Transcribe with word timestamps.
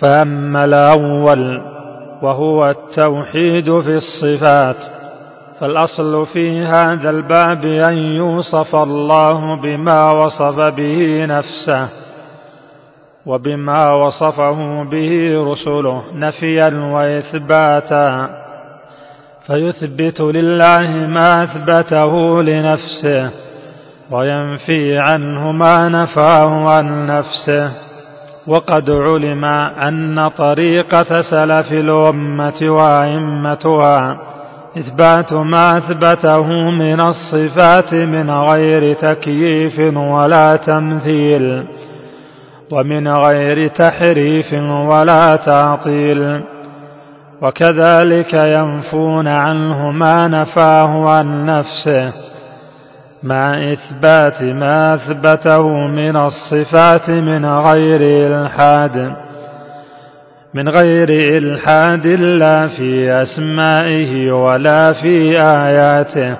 فأما 0.00 0.64
الأول 0.64 1.60
وهو 2.22 2.70
التوحيد 2.70 3.80
في 3.80 3.96
الصفات 3.96 4.76
فالأصل 5.60 6.26
في 6.26 6.60
هذا 6.60 7.10
الباب 7.10 7.64
أن 7.64 7.96
يوصف 7.96 8.74
الله 8.74 9.60
بما 9.62 10.10
وصف 10.10 10.74
به 10.76 11.24
نفسه 11.26 11.88
وبما 13.26 13.92
وصفه 13.92 14.82
به 14.82 15.32
رسله 15.52 16.02
نفيا 16.14 16.70
وإثباتا 16.92 18.30
فيثبت 19.46 20.20
لله 20.20 20.88
ما 20.90 21.42
أثبته 21.44 22.42
لنفسه 22.42 23.30
وينفي 24.10 24.98
عنه 24.98 25.52
ما 25.52 25.88
نفاه 25.88 26.68
عن 26.76 27.06
نفسه. 27.06 27.83
وقد 28.46 28.90
علم 28.90 29.44
أن 29.88 30.22
طريقة 30.38 31.22
سلف 31.30 31.72
الأمة 31.72 32.60
وأئمتها 32.62 34.18
إثبات 34.78 35.32
ما 35.32 35.78
أثبته 35.78 36.46
من 36.70 37.00
الصفات 37.00 37.94
من 37.94 38.30
غير 38.30 38.94
تكييف 38.94 39.96
ولا 39.96 40.56
تمثيل 40.56 41.64
ومن 42.72 43.08
غير 43.08 43.68
تحريف 43.68 44.52
ولا 44.62 45.36
تعطيل 45.36 46.42
وكذلك 47.42 48.34
ينفون 48.34 49.28
عنه 49.28 49.90
ما 49.90 50.28
نفاه 50.28 51.10
عن 51.10 51.46
نفسه. 51.46 52.12
مع 53.24 53.72
إثبات 53.72 54.42
ما 54.42 54.94
أثبته 54.94 55.62
من 55.86 56.16
الصفات 56.16 57.10
من 57.10 57.46
غير 57.46 58.00
إلحاد 58.26 59.12
من 60.54 60.68
غير 60.68 61.08
إلحاد 61.38 62.06
لا 62.06 62.66
في 62.66 63.22
أسمائه 63.22 64.32
ولا 64.32 64.92
في 64.92 65.40
آياته. 65.40 66.36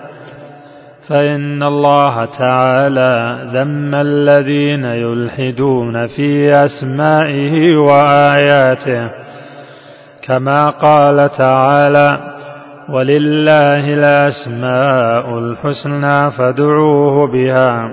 فإن 1.08 1.62
الله 1.62 2.24
تعالى 2.24 3.44
ذم 3.52 3.94
الذين 3.94 4.84
يلحدون 4.84 6.06
في 6.06 6.50
أسمائه 6.50 7.76
وآياته 7.76 9.10
كما 10.22 10.70
قال 10.70 11.30
تعالى 11.38 12.33
ولله 12.88 13.94
الأسماء 13.94 15.38
الحسنى 15.38 16.30
فادعوه 16.30 17.26
بها. 17.26 17.92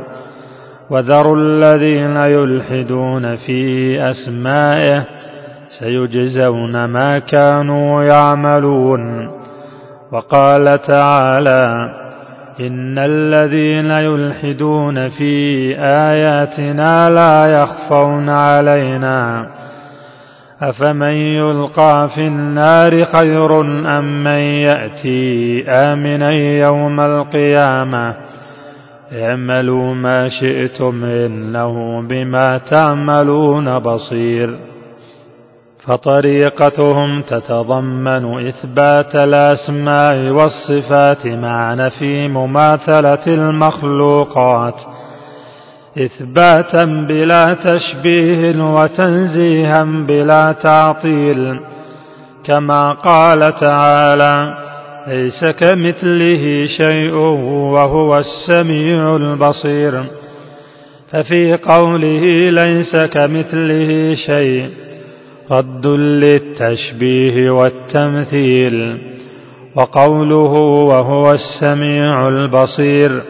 وذروا 0.89 1.37
الذين 1.37 2.15
يلحدون 2.17 3.35
في 3.35 3.97
أسمائه 4.11 5.05
سيجزون 5.79 6.85
ما 6.85 7.19
كانوا 7.19 8.03
يعملون. 8.03 9.31
وقال 10.11 10.81
تعالى 10.81 11.89
إن 12.59 12.99
الذين 12.99 13.91
يلحدون 13.91 15.09
في 15.09 15.75
آياتنا 15.79 17.09
لا 17.09 17.61
يخفون 17.61 18.29
علينا. 18.29 19.47
أفمن 20.61 21.13
يلقى 21.13 22.09
في 22.15 22.21
النار 22.27 23.05
خير 23.05 23.61
أم 23.99 24.23
من 24.23 24.39
يأتي 24.39 25.63
آمنا 25.69 26.31
يوم 26.67 26.99
القيامة 26.99 28.15
اعملوا 29.13 29.93
ما 29.93 30.29
شئتم 30.29 31.03
إنه 31.05 32.01
بما 32.01 32.57
تعملون 32.57 33.79
بصير 33.79 34.55
فطريقتهم 35.87 37.21
تتضمن 37.21 38.47
إثبات 38.47 39.15
الأسماء 39.15 40.17
والصفات 40.19 41.27
مع 41.27 41.73
نفي 41.73 42.27
مماثلة 42.27 43.27
المخلوقات 43.27 44.75
إثباتا 45.97 46.85
بلا 46.85 47.45
تشبيه 47.53 48.63
وتنزيها 48.63 49.83
بلا 49.83 50.51
تعطيل 50.51 51.59
كما 52.43 52.91
قال 52.91 53.39
تعالى 53.59 54.57
ليس 55.07 55.45
كمثله 55.45 56.65
شيء 56.65 57.13
وهو 57.75 58.17
السميع 58.17 59.15
البصير. 59.15 60.03
ففي 61.11 61.53
قوله 61.53 62.49
ليس 62.49 62.95
كمثله 62.95 64.15
شيء 64.15 64.69
رد 65.51 65.87
للتشبيه 65.87 67.51
والتمثيل 67.51 68.97
وقوله 69.75 70.53
وهو 70.91 71.31
السميع 71.31 72.27
البصير. 72.27 73.21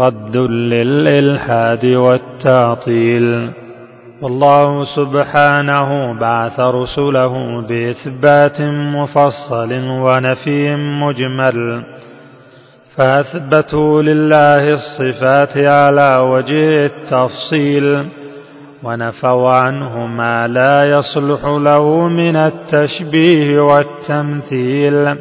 رد 0.00 0.36
للإلحاد 0.36 1.86
والتعطيل. 1.86 3.50
والله 4.22 4.84
سبحانه 4.84 6.12
بعث 6.20 6.60
رسله 6.60 7.60
بإثبات 7.60 8.60
مفصل 8.60 9.72
ونفي 9.88 10.76
مجمل. 10.76 11.84
فأثبتوا 12.98 14.02
لله 14.02 14.72
الصفات 14.72 15.56
على 15.56 16.16
وجه 16.16 16.84
التفصيل. 16.84 18.04
ونفوا 18.82 19.50
عنه 19.50 20.06
ما 20.06 20.46
لا 20.48 20.84
يصلح 20.84 21.44
له 21.44 22.08
من 22.08 22.36
التشبيه 22.36 23.60
والتمثيل. 23.60 25.16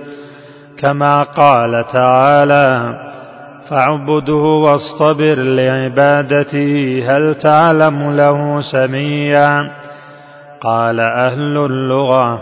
كما 0.84 1.24
قال 1.24 1.86
تعالى 1.94 3.03
فاعبده 3.70 4.34
واصطبر 4.34 5.36
لعبادته 5.36 7.04
هل 7.08 7.36
تعلم 7.36 8.12
له 8.16 8.62
سميا؟ 8.72 9.72
قال 10.62 11.00
أهل 11.00 11.58
اللغة 11.58 12.42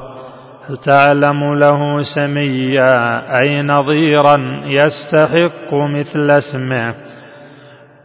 هل 0.70 0.78
تعلم 0.78 1.54
له 1.54 2.02
سميا؟ 2.16 3.22
أي 3.40 3.62
نظيرا 3.62 4.38
يستحق 4.66 5.74
مثل 5.74 6.31
اسمه 6.31 6.94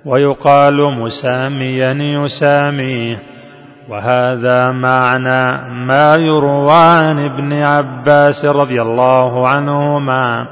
ويقال 0.05 0.77
مساميا 0.99 1.93
يساميه 1.93 3.19
وهذا 3.89 4.73
معنى 4.73 5.71
ما 5.87 6.15
يروى 6.19 6.73
عن 6.73 7.25
ابن 7.25 7.53
عباس 7.53 8.45
رضي 8.45 8.83
الله 8.83 9.49
عنهما. 9.49 10.47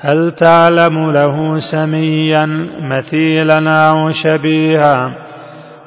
هل 0.00 0.32
تعلم 0.32 1.10
له 1.10 1.58
سميا 1.72 2.68
مثيلا 2.80 3.88
أو 3.90 4.10
شبيها؟ 4.10 5.12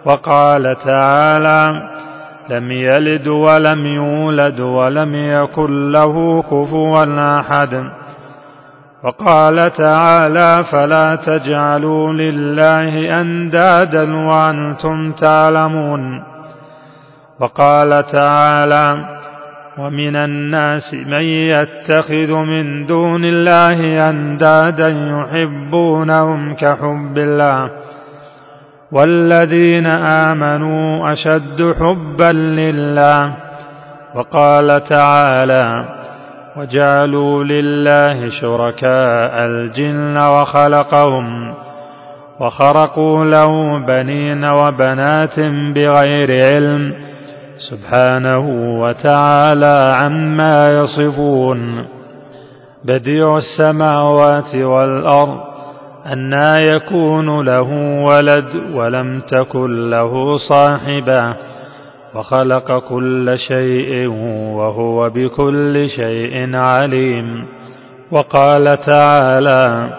وقال 0.06 0.76
تعالى 0.86 1.72
لم 2.50 2.72
يلد 2.72 3.28
ولم 3.28 3.86
يولد 3.86 4.60
ولم 4.60 5.16
يكن 5.16 5.92
له 5.92 6.42
كفوا 6.42 7.40
أحد. 7.40 7.84
وقال 9.04 9.74
تعالى 9.74 10.64
فلا 10.72 11.16
تجعلوا 11.16 12.14
لله 12.14 13.22
أندادا 13.22 14.16
وأنتم 14.16 15.12
تعلمون. 15.12 16.24
وقال 17.40 18.06
تعالى 18.12 19.11
ومن 19.78 20.16
الناس 20.16 20.94
من 20.94 21.22
يتخذ 21.22 22.34
من 22.34 22.86
دون 22.86 23.26
الله 23.26 24.10
أندادا 24.10 24.88
يحبونهم 24.88 26.54
كحب 26.54 27.18
الله 27.18 27.72
والذين 28.92 29.88
آمنوا 30.30 31.14
أشد 31.14 31.76
حبا 31.80 32.34
لله 32.34 33.34
وقال 34.16 34.84
تعالى 34.84 35.86
وجعلوا 36.58 37.44
لله 37.44 38.30
شركاء 38.42 39.46
الجن 39.46 40.18
وخلقهم 40.18 41.54
وخرقوا 42.40 43.26
له 43.26 43.80
بنين 43.88 44.46
وبنات 44.54 45.40
بغير 45.76 46.46
علم 46.46 47.11
سبحانه 47.70 48.40
وتعالى 48.82 49.96
عما 50.04 50.80
يصفون. 50.80 51.86
بديع 52.86 53.38
السماوات 53.38 54.56
والأرض 54.56 55.40
أنى 56.14 56.68
يكون 56.68 57.46
له 57.46 57.70
ولد 58.08 58.74
ولم 58.74 59.22
تكن 59.22 59.90
له 59.90 60.38
صاحبة 60.50 61.36
وخلق 62.16 62.80
كل 62.90 63.38
شيء 63.48 64.08
وهو 64.56 65.10
بكل 65.10 65.90
شيء 65.90 66.56
عليم. 66.56 67.46
وقال 68.12 68.78
تعالى 68.78 69.90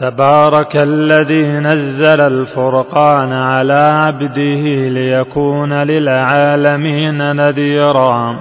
تبارك 0.00 0.82
الذي 0.82 1.48
نزل 1.48 2.20
الفرقان 2.20 3.32
على 3.32 3.98
عبده 4.06 4.88
ليكون 4.88 5.72
للعالمين 5.72 7.36
نذيرا 7.36 8.40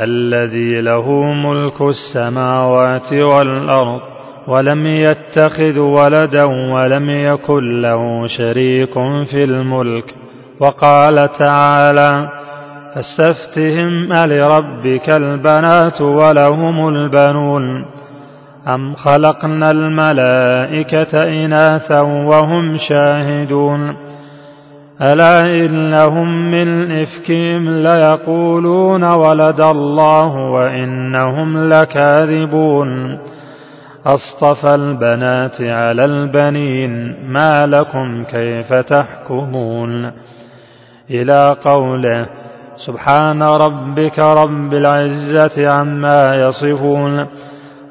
الذي 0.00 0.80
له 0.80 1.10
ملك 1.22 1.80
السماوات 1.80 3.12
والأرض 3.12 4.00
ولم 4.48 4.86
يتخذ 4.86 5.78
ولدا 5.78 6.44
ولم 6.44 7.10
يكن 7.10 7.82
له 7.82 8.26
شريك 8.26 8.94
في 9.30 9.44
الملك. 9.44 10.14
وقال 10.60 11.16
تعالى 11.38 12.28
فاستفتهم 12.94 14.12
ألربك 14.12 15.10
البنات 15.16 16.00
ولهم 16.00 16.88
البنون. 16.88 17.84
أم 18.68 18.94
خلقنا 18.94 19.70
الملائكة 19.70 21.22
إناثا 21.22 22.00
وهم 22.00 22.76
شاهدون 22.88 23.96
ألا 25.02 25.40
إنهم 25.40 26.50
من 26.50 26.92
إفكهم 26.92 27.68
ليقولون 27.70 29.04
ولد 29.04 29.60
الله 29.60 30.34
وإنهم 30.36 31.68
لكاذبون 31.68 33.18
أصطفى 34.06 34.74
البنات 34.74 35.60
على 35.60 36.04
البنين 36.04 37.16
ما 37.32 37.66
لكم 37.66 38.24
كيف 38.24 38.72
تحكمون 38.74 40.12
إلى 41.10 41.56
قوله 41.64 42.26
سبحان 42.86 43.42
ربك 43.42 44.18
رب 44.18 44.74
العزة 44.74 45.68
عما 45.72 46.34
يصفون 46.34 47.26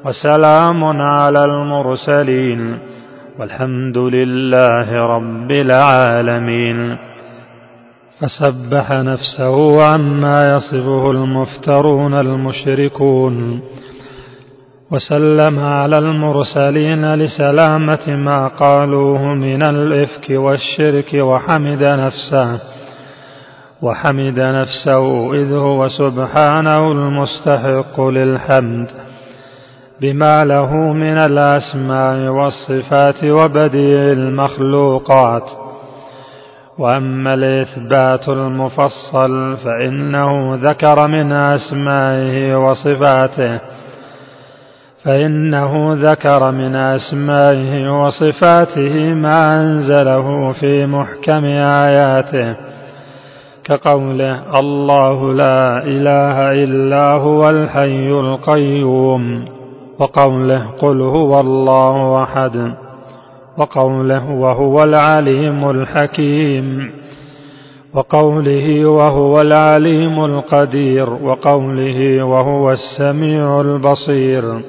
وسلام 0.05 0.83
على 1.01 1.39
المرسلين 1.45 2.79
والحمد 3.39 3.97
لله 3.97 4.91
رب 5.15 5.51
العالمين 5.51 6.97
فسبح 8.19 8.91
نفسه 8.91 9.83
عما 9.83 10.55
يصفه 10.55 11.11
المفترون 11.11 12.13
المشركون 12.13 13.61
وسلم 14.91 15.59
على 15.59 15.97
المرسلين 15.97 17.13
لسلامة 17.15 18.15
ما 18.15 18.47
قالوه 18.47 19.33
من 19.33 19.63
الإفك 19.69 20.29
والشرك 20.29 21.13
وحمد 21.13 21.83
نفسه 21.83 22.59
وحمد 23.81 24.39
نفسه 24.39 25.33
إذ 25.33 25.53
هو 25.53 25.87
سبحانه 25.87 26.91
المستحق 26.91 28.01
للحمد 28.01 29.08
بما 30.01 30.45
له 30.45 30.75
من 30.75 31.17
الأسماء 31.17 32.31
والصفات 32.31 33.23
وبديع 33.23 34.11
المخلوقات. 34.11 35.43
وأما 36.77 37.33
الإثبات 37.33 38.29
المفصل 38.29 39.57
فإنه 39.57 40.55
ذكر 40.55 41.07
من 41.07 41.31
أسمائه 41.31 42.55
وصفاته. 42.55 43.59
فإنه 45.05 45.93
ذكر 45.93 46.51
من 46.51 46.75
أسمائه 46.75 48.01
وصفاته 48.01 49.13
ما 49.13 49.61
أنزله 49.61 50.51
في 50.51 50.85
محكم 50.85 51.45
آياته. 51.85 52.55
كقوله 53.63 54.59
الله 54.59 55.33
لا 55.33 55.83
إله 55.83 56.63
إلا 56.63 57.11
هو 57.11 57.49
الحي 57.49 58.09
القيوم. 58.09 59.58
وقوله 59.99 60.65
قل 60.81 61.01
هو 61.01 61.39
الله 61.39 62.23
أحد. 62.23 62.73
وقوله 63.57 64.31
وهو 64.31 64.83
العليم 64.83 65.69
الحكيم. 65.69 66.91
وقوله 67.93 68.85
وهو 68.85 69.41
العليم 69.41 70.25
القدير. 70.25 71.09
وقوله 71.09 72.23
وهو 72.23 72.71
السميع 72.71 73.61
البصير. 73.61 74.61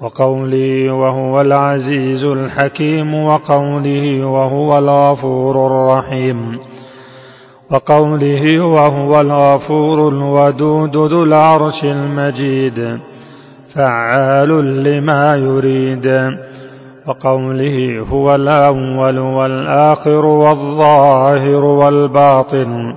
وقوله 0.00 0.92
وهو 0.92 1.40
العزيز 1.40 2.24
الحكيم. 2.24 3.14
وقوله 3.14 4.26
وهو 4.26 4.78
الغفور 4.78 5.66
الرحيم. 5.66 6.58
وقوله 7.72 8.64
وهو 8.64 9.20
الغفور 9.20 10.08
الودود 10.08 10.96
ذو 10.96 11.22
العرش 11.22 11.84
المجيد. 11.84 13.07
فعال 13.74 14.82
لما 14.84 15.34
يريد. 15.34 16.30
وقوله 17.06 18.06
هو 18.10 18.34
الأول 18.34 19.18
والآخر 19.18 20.26
والظاهر 20.26 21.64
والباطن 21.64 22.94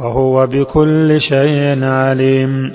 وهو 0.00 0.46
بكل 0.46 1.20
شيء 1.20 1.84
عليم. 1.84 2.72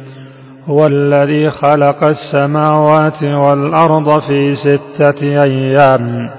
هو 0.66 0.86
الذي 0.86 1.50
خلق 1.50 2.04
السماوات 2.04 3.24
والأرض 3.24 4.20
في 4.20 4.56
ستة 4.56 5.44
أيام 5.44 6.30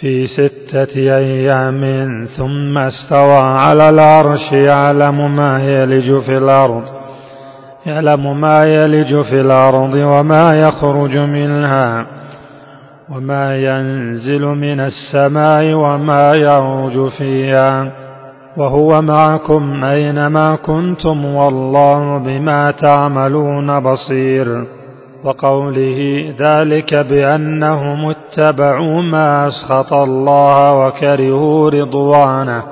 في 0.00 0.26
ستة 0.26 0.96
أيام 0.96 1.80
ثم 2.36 2.78
استوى 2.78 3.40
على 3.40 3.88
العرش 3.88 4.52
يعلم 4.52 5.36
ما 5.36 5.64
يلج 5.64 6.18
في 6.18 6.36
الأرض. 6.36 6.97
يعلم 7.88 8.40
ما 8.40 8.58
يلج 8.64 9.20
في 9.22 9.40
الأرض 9.40 9.94
وما 9.94 10.50
يخرج 10.54 11.16
منها 11.18 12.06
وما 13.10 13.56
ينزل 13.56 14.42
من 14.44 14.80
السماء 14.80 15.74
وما 15.74 16.34
يعرج 16.34 17.08
فيها 17.18 17.92
وهو 18.56 19.00
معكم 19.02 19.84
أينما 19.84 20.56
كنتم 20.56 21.24
والله 21.24 22.18
بما 22.18 22.70
تعملون 22.70 23.80
بصير 23.80 24.64
وقوله 25.24 26.24
ذلك 26.38 26.94
بأنهم 26.94 28.10
اتبعوا 28.10 29.02
ما 29.02 29.48
أسخط 29.48 29.92
الله 29.92 30.72
وكرهوا 30.86 31.70
رضوانه 31.70 32.62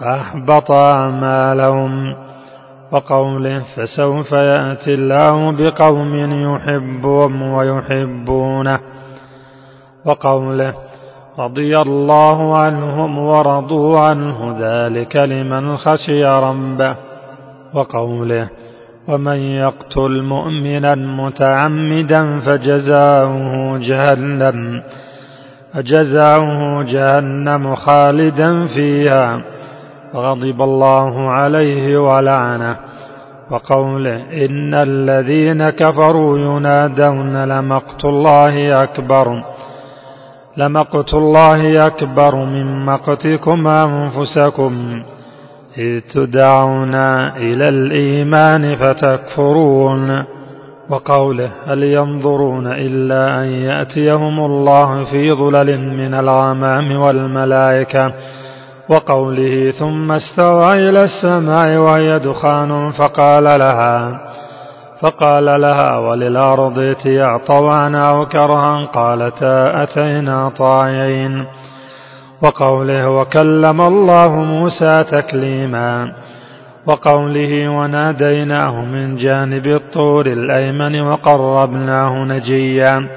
فأحبط 0.00 0.70
أعمالهم 0.72 1.92
وقوله 2.92 3.62
فسوف 3.76 4.32
يأتي 4.32 4.94
الله 4.94 5.52
بقوم 5.52 6.14
يحبهم 6.32 7.42
ويحبونه. 7.42 8.78
وقوله 10.06 10.74
رضي 11.38 11.74
الله 11.76 12.58
عنهم 12.58 13.18
ورضوا 13.18 14.00
عنه 14.00 14.56
ذلك 14.60 15.16
لمن 15.16 15.76
خشي 15.76 16.24
ربه. 16.24 16.96
وقوله 17.74 18.48
ومن 19.08 19.36
يقتل 19.36 20.22
مؤمنا 20.22 20.94
متعمدا 20.94 22.40
فجزاؤه 22.40 23.78
جهنم 23.78 24.82
فجزاؤه 25.74 26.82
جهنم 26.82 27.74
خالدا 27.74 28.66
فيها. 28.66 29.40
وغضب 30.14 30.62
الله 30.62 31.30
عليه 31.30 31.98
ولعنه 31.98 32.76
وقوله 33.50 34.16
إن 34.44 34.74
الذين 34.82 35.70
كفروا 35.70 36.38
ينادون 36.38 37.44
لمقت 37.44 38.04
الله 38.04 38.82
أكبر 38.82 39.42
لمقت 40.56 41.14
الله 41.14 41.86
أكبر 41.86 42.36
من 42.36 42.84
مقتكم 42.84 43.68
أنفسكم 43.68 45.02
إذ 45.78 46.00
تدعون 46.00 46.94
إلى 47.36 47.68
الإيمان 47.68 48.74
فتكفرون 48.76 50.24
وقوله 50.90 51.50
هل 51.66 51.82
ينظرون 51.82 52.66
إلا 52.66 53.42
أن 53.42 53.46
يأتيهم 53.48 54.40
الله 54.40 55.04
في 55.04 55.32
ظلل 55.32 55.78
من 55.80 56.14
الغمام 56.14 56.96
والملائكة 56.96 58.12
وقوله 58.88 59.70
ثم 59.70 60.12
استوى 60.12 60.72
إلى 60.72 61.02
السماء 61.02 61.76
وهي 61.76 62.18
دخان 62.18 62.92
فقال 62.92 63.44
لها 63.44 64.20
فقال 65.02 65.44
لها 65.44 65.98
وللأرض 65.98 66.78
ائتيا 66.78 67.36
طوعا 67.36 67.96
أو 67.96 68.26
كرها 68.26 68.84
قالتا 68.84 69.82
أتينا 69.82 70.48
طاعين. 70.48 71.46
وقوله 72.42 73.10
وكلم 73.10 73.80
الله 73.80 74.28
موسى 74.28 75.04
تكليما. 75.12 76.12
وقوله 76.86 77.68
وناديناه 77.68 78.84
من 78.84 79.16
جانب 79.16 79.66
الطور 79.66 80.26
الأيمن 80.26 81.00
وقربناه 81.00 82.24
نجيا. 82.24 83.08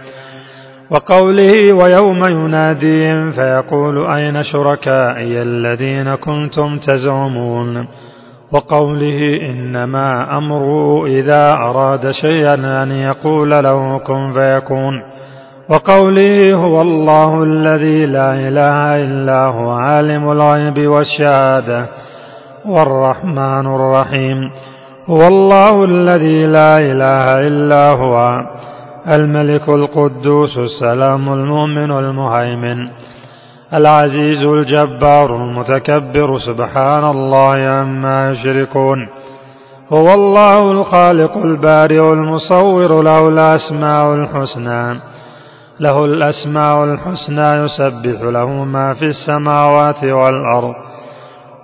وقوله 0.92 1.74
ويوم 1.84 2.24
يناديهم 2.26 3.32
فيقول 3.32 4.16
أين 4.16 4.44
شركائي 4.44 5.42
الذين 5.42 6.16
كنتم 6.16 6.80
تزعمون 6.80 7.88
وقوله 8.52 9.40
إنما 9.50 10.38
أمره 10.38 11.06
إذا 11.06 11.54
أراد 11.54 12.12
شيئا 12.12 12.84
أن 12.84 12.92
يقول 12.92 13.50
له 13.50 13.98
كن 13.98 14.32
فيكون 14.34 15.04
وقوله 15.70 16.54
هو 16.56 16.82
الله 16.82 17.44
الذي 17.44 18.06
لا 18.06 18.34
إله 18.34 19.04
إلا 19.06 19.46
هو 19.46 19.70
عالم 19.70 20.32
الغيب 20.32 20.88
والشهادة 20.88 21.86
والرحمن 22.66 23.66
الرحيم 23.76 24.38
هو 25.10 25.28
الله 25.28 25.84
الذي 25.84 26.46
لا 26.46 26.78
إله 26.78 27.48
إلا 27.48 27.90
هو 27.92 28.42
الملك 29.14 29.70
القدوس 29.70 30.58
السلام 30.58 31.34
المؤمن 31.34 31.92
المهيمن 31.92 32.90
العزيز 33.80 34.44
الجبار 34.44 35.36
المتكبر 35.36 36.40
سبحان 36.40 37.04
الله 37.04 37.56
عما 37.58 38.32
يشركون 38.32 38.98
هو 39.94 40.14
الله 40.14 40.72
الخالق 40.72 41.38
البارئ 41.38 42.14
المصور 42.14 43.02
له 43.04 43.28
الأسماء 43.30 44.16
الحسنى 44.16 45.00
له 45.80 46.06
الأسماء 46.06 46.84
الحسنى 46.84 47.50
يسبح 47.66 48.22
له 48.22 48.50
ما 48.64 48.94
في 48.94 49.06
السماوات 49.06 50.04
والأرض 50.04 50.74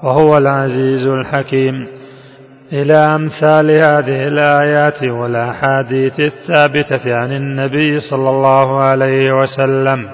وهو 0.03 0.37
العزيز 0.37 1.07
الحكيم 1.07 1.87
إلى 2.73 2.93
أمثال 2.93 3.71
هذه 3.71 4.27
الآيات 4.27 5.03
والأحاديث 5.03 6.19
الثابتة 6.19 7.15
عن 7.15 7.31
النبي 7.31 7.99
صلى 7.99 8.29
الله 8.29 8.81
عليه 8.81 9.31
وسلم 9.31 10.09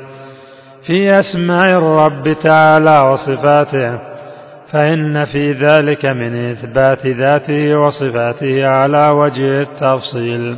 في 0.88 1.12
أسماء 1.12 1.70
الرب 1.70 2.36
تعالى 2.44 3.00
وصفاته 3.00 4.00
فإن 4.74 5.26
في 5.26 5.52
ذلك 5.52 6.06
من 6.06 6.52
إثبات 6.52 7.06
ذاته 7.06 7.80
وصفاته 7.80 8.68
على 8.68 9.10
وجه 9.12 9.62
التفصيل. 9.62 10.56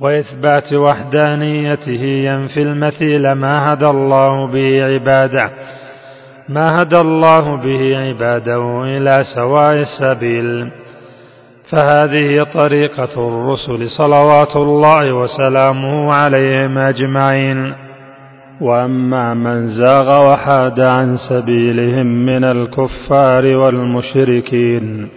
وإثبات 0.00 0.72
وحدانيته 0.72 2.04
ينفي 2.04 2.62
المثيل 2.62 3.32
ما 3.32 3.72
هدى 3.72 3.86
الله 3.86 4.52
به 4.52 4.84
عباده. 4.84 5.50
ما 6.54 6.82
هدى 6.82 6.96
الله 7.00 7.56
به 7.56 7.98
عباده 7.98 8.82
إلى 8.84 9.24
سواء 9.34 9.72
السبيل 9.72 10.68
فهذه 11.70 12.46
طريقة 12.54 13.28
الرسل 13.28 13.88
صلوات 13.90 14.56
الله 14.56 15.12
وسلامه 15.12 16.12
عليهم 16.14 16.78
أجمعين. 16.78 17.74
وأما 18.60 19.34
من 19.34 19.68
زاغ 19.70 20.32
وحاد 20.32 20.80
عن 20.80 21.16
سبيلهم 21.16 22.06
من 22.06 22.44
الكفار 22.44 23.46
والمشركين 23.56 25.08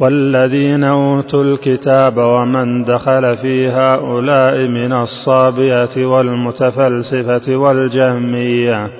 والذين 0.00 0.84
أوتوا 0.84 1.42
الكتاب 1.44 2.16
ومن 2.18 2.82
دخل 2.84 3.36
في 3.36 3.68
هؤلاء 3.68 4.56
من 4.68 4.92
الصابيه 4.92 6.06
والمتفلسفة 6.06 7.56
والجهمية 7.56 8.90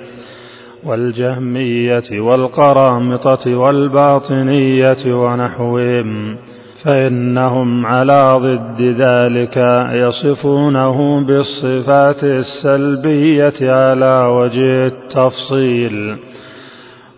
والجهمية 0.85 2.19
والقرامطة 2.19 3.55
والباطنية 3.55 5.15
ونحوهم 5.15 6.37
فإنهم 6.83 7.85
على 7.85 8.33
ضد 8.37 8.81
ذلك 8.81 9.57
يصفونه 9.91 11.25
بالصفات 11.25 12.23
السلبية 12.23 13.53
على 13.61 14.25
وجه 14.27 14.85
التفصيل. 14.85 16.17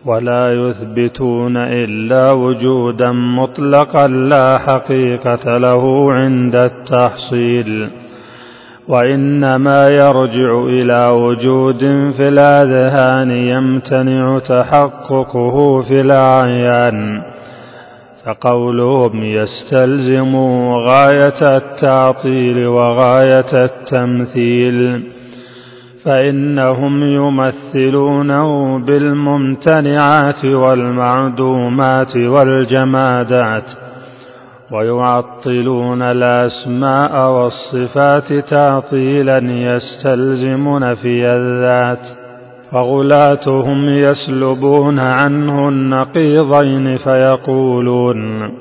ولا 0.06 0.54
يثبتون 0.54 1.58
إلا 1.58 2.32
وجودا 2.32 3.12
مطلقا 3.12 4.08
لا 4.08 4.58
حقيقة 4.58 5.58
له 5.58 6.12
عند 6.12 6.56
التحصيل. 6.56 7.90
وإنما 8.88 9.88
يرجع 9.88 10.64
إلى 10.64 11.10
وجود 11.10 11.80
في 12.18 12.28
الأذهان 12.28 13.32
يمتنع 13.32 14.40
تحققه 14.40 15.82
في 15.82 15.94
الأعيان. 15.94 17.22
فقولهم 18.26 19.24
يستلزم 19.24 20.36
غاية 20.90 21.58
التعطيل 21.58 22.68
وغاية 22.68 23.66
التمثيل. 23.66 25.04
فإنهم 26.06 27.04
يمثلونه 27.04 28.80
بالممتنعات 28.86 30.46
والمعدومات 30.46 32.16
والجمادات. 32.16 33.87
ويعطلون 34.72 36.02
الأسماء 36.02 37.32
والصفات 37.32 38.34
تعطيلا 38.34 39.38
يستلزم 39.38 40.78
نفي 40.78 41.26
الذات 41.26 42.28
فغلاتهم 42.72 43.90
يسلبون 43.90 45.00
عنه 45.00 45.70
النقيضين 45.70 46.98
فيقولون 46.98 48.52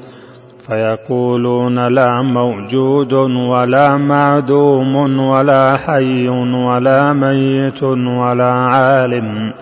فيقولون 0.67 1.89
لا 1.89 2.23
موجود 2.23 3.13
ولا 3.51 3.97
معدوم 3.97 5.19
ولا 5.19 5.77
حي 5.77 6.29
ولا 6.29 7.13
ميت 7.13 7.83
ولا 7.83 8.51
عالم. 8.51 9.53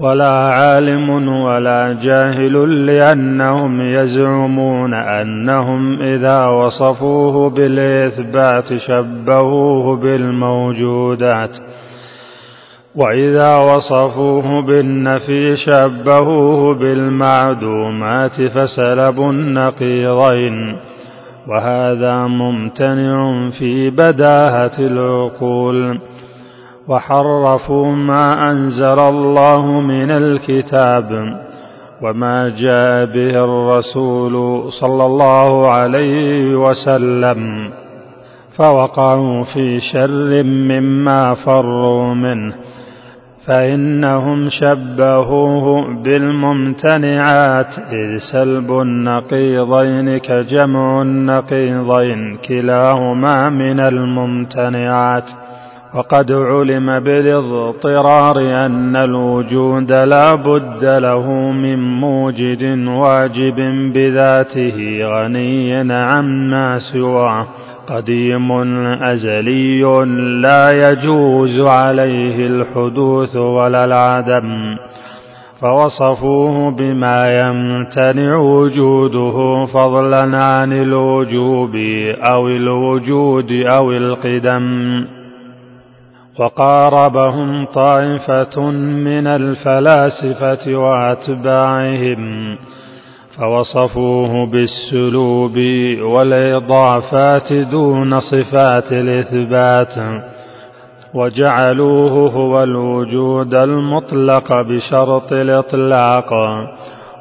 ولا 0.00 0.30
عالم 0.30 1.10
ولا 1.44 1.98
جاهل 2.02 2.86
لأنهم 2.86 3.80
يزعمون 3.80 4.94
أنهم 4.94 6.02
إذا 6.02 6.46
وصفوه 6.46 7.50
بالإثبات 7.50 8.74
شبهوه 8.86 9.96
بالموجودات. 9.96 11.58
وإذا 12.96 13.56
وصفوه 13.56 14.62
بالنفي 14.62 15.56
شبهوه 15.56 16.74
بالمعدومات 16.74 18.42
فسلبوا 18.42 19.32
النقيضين. 19.32 20.76
وهذا 21.48 22.26
ممتنع 22.26 23.50
في 23.58 23.90
بداهة 23.90 24.78
العقول. 24.78 25.98
وحرفوا 26.88 27.86
ما 27.86 28.50
أنزل 28.50 28.98
الله 29.00 29.80
من 29.80 30.10
الكتاب 30.10 31.38
وما 32.02 32.48
جاء 32.48 33.04
به 33.06 33.44
الرسول 33.44 34.62
صلى 34.80 35.06
الله 35.06 35.70
عليه 35.70 36.54
وسلم 36.54 37.70
فوقعوا 38.58 39.44
في 39.44 39.80
شر 39.80 40.42
مما 40.42 41.34
فروا 41.34 42.14
منه 42.14 42.54
فإنهم 43.46 44.48
شبهوه 44.50 45.94
بالممتنعات 46.02 47.78
إذ 47.78 48.18
سلب 48.32 48.70
النقيضين 48.80 50.18
كجمع 50.18 51.02
النقيضين 51.02 52.36
كلاهما 52.48 53.48
من 53.48 53.80
الممتنعات 53.80 55.24
وقد 55.94 56.32
علم 56.32 57.00
بالاضطرار 57.00 58.38
أن 58.66 58.96
الوجود 58.96 59.92
لا 59.92 60.34
بد 60.34 60.84
له 60.84 61.30
من 61.52 62.00
موجد 62.00 62.88
واجب 62.88 63.56
بذاته 63.92 64.98
غني 65.02 65.92
عما 65.92 66.78
سواه 66.92 67.46
قديم 67.86 68.52
أزلي 69.02 70.04
لا 70.40 70.90
يجوز 70.90 71.60
عليه 71.60 72.46
الحدوث 72.46 73.36
ولا 73.36 73.84
العدم. 73.84 74.76
فوصفوه 75.60 76.70
بما 76.70 77.38
يمتنع 77.40 78.36
وجوده 78.36 79.66
فضلا 79.66 80.44
عن 80.44 80.72
الوجوب 80.72 81.76
أو 82.34 82.48
الوجود 82.48 83.52
أو 83.52 83.92
القدم. 83.92 85.21
وقاربهم 86.38 87.66
طائفة 87.66 88.60
من 88.80 89.26
الفلاسفة 89.26 90.74
وأتباعهم 90.76 92.56
فوصفوه 93.38 94.46
بالسلوب 94.46 95.56
والإضافات 96.02 97.52
دون 97.52 98.20
صفات 98.20 98.92
الإثبات 98.92 100.22
وجعلوه 101.14 102.30
هو 102.30 102.62
الوجود 102.62 103.54
المطلق 103.54 104.60
بشرط 104.60 105.32
الإطلاق 105.32 106.32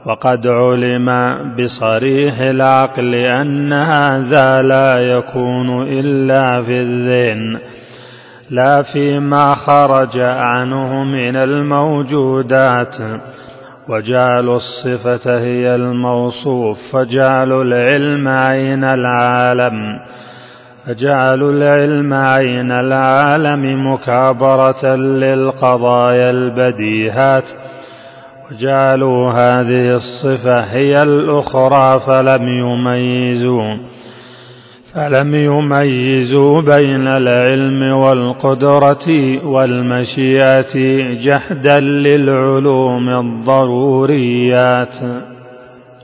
وقد 0.05 0.47
علم 0.47 1.37
بصريح 1.59 2.39
العقل 2.39 3.15
أن 3.15 3.73
هذا 3.73 4.61
لا 4.61 4.99
يكون 5.17 5.81
إلا 5.87 6.61
في 6.63 6.81
الذهن. 6.81 7.59
لا 8.51 8.81
فيما 8.81 9.55
خرج 9.55 10.19
عنه 10.19 11.03
من 11.03 11.35
الموجودات. 11.35 12.95
وجعلوا 13.89 14.57
الصفة 14.57 15.39
هي 15.39 15.75
الموصوف 15.75 16.77
فجعلوا 16.93 17.63
العلم 17.63 18.27
عين 18.27 18.83
العالم. 18.83 19.73
فجعلوا 20.85 21.51
العلم 21.51 22.13
عين 22.13 22.71
العالم 22.71 23.93
مكابرة 23.93 24.95
للقضايا 24.95 26.29
البديهات. 26.29 27.45
وجعلوا 28.51 29.31
هذه 29.31 29.95
الصفة 29.95 30.63
هي 30.63 31.03
الأخرى 31.03 31.99
فلم 31.99 32.43
يميزوا. 32.47 34.00
فلم 34.93 35.35
يميزوا 35.35 36.61
بين 36.61 37.07
العلم 37.07 37.93
والقدرة 37.93 39.07
والمشيئة 39.45 40.73
جحدا 41.25 41.79
للعلوم 41.79 43.09
الضروريات. 43.09 44.95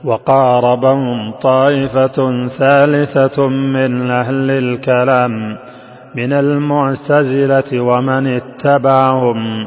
وقاربهم 0.04 1.32
طائفة 1.42 2.48
ثالثة 2.58 3.48
من 3.48 4.10
أهل 4.10 4.50
الكلام 4.50 5.56
من 6.14 6.32
المعتزلة 6.32 7.80
ومن 7.80 8.26
اتبعهم 8.26 9.66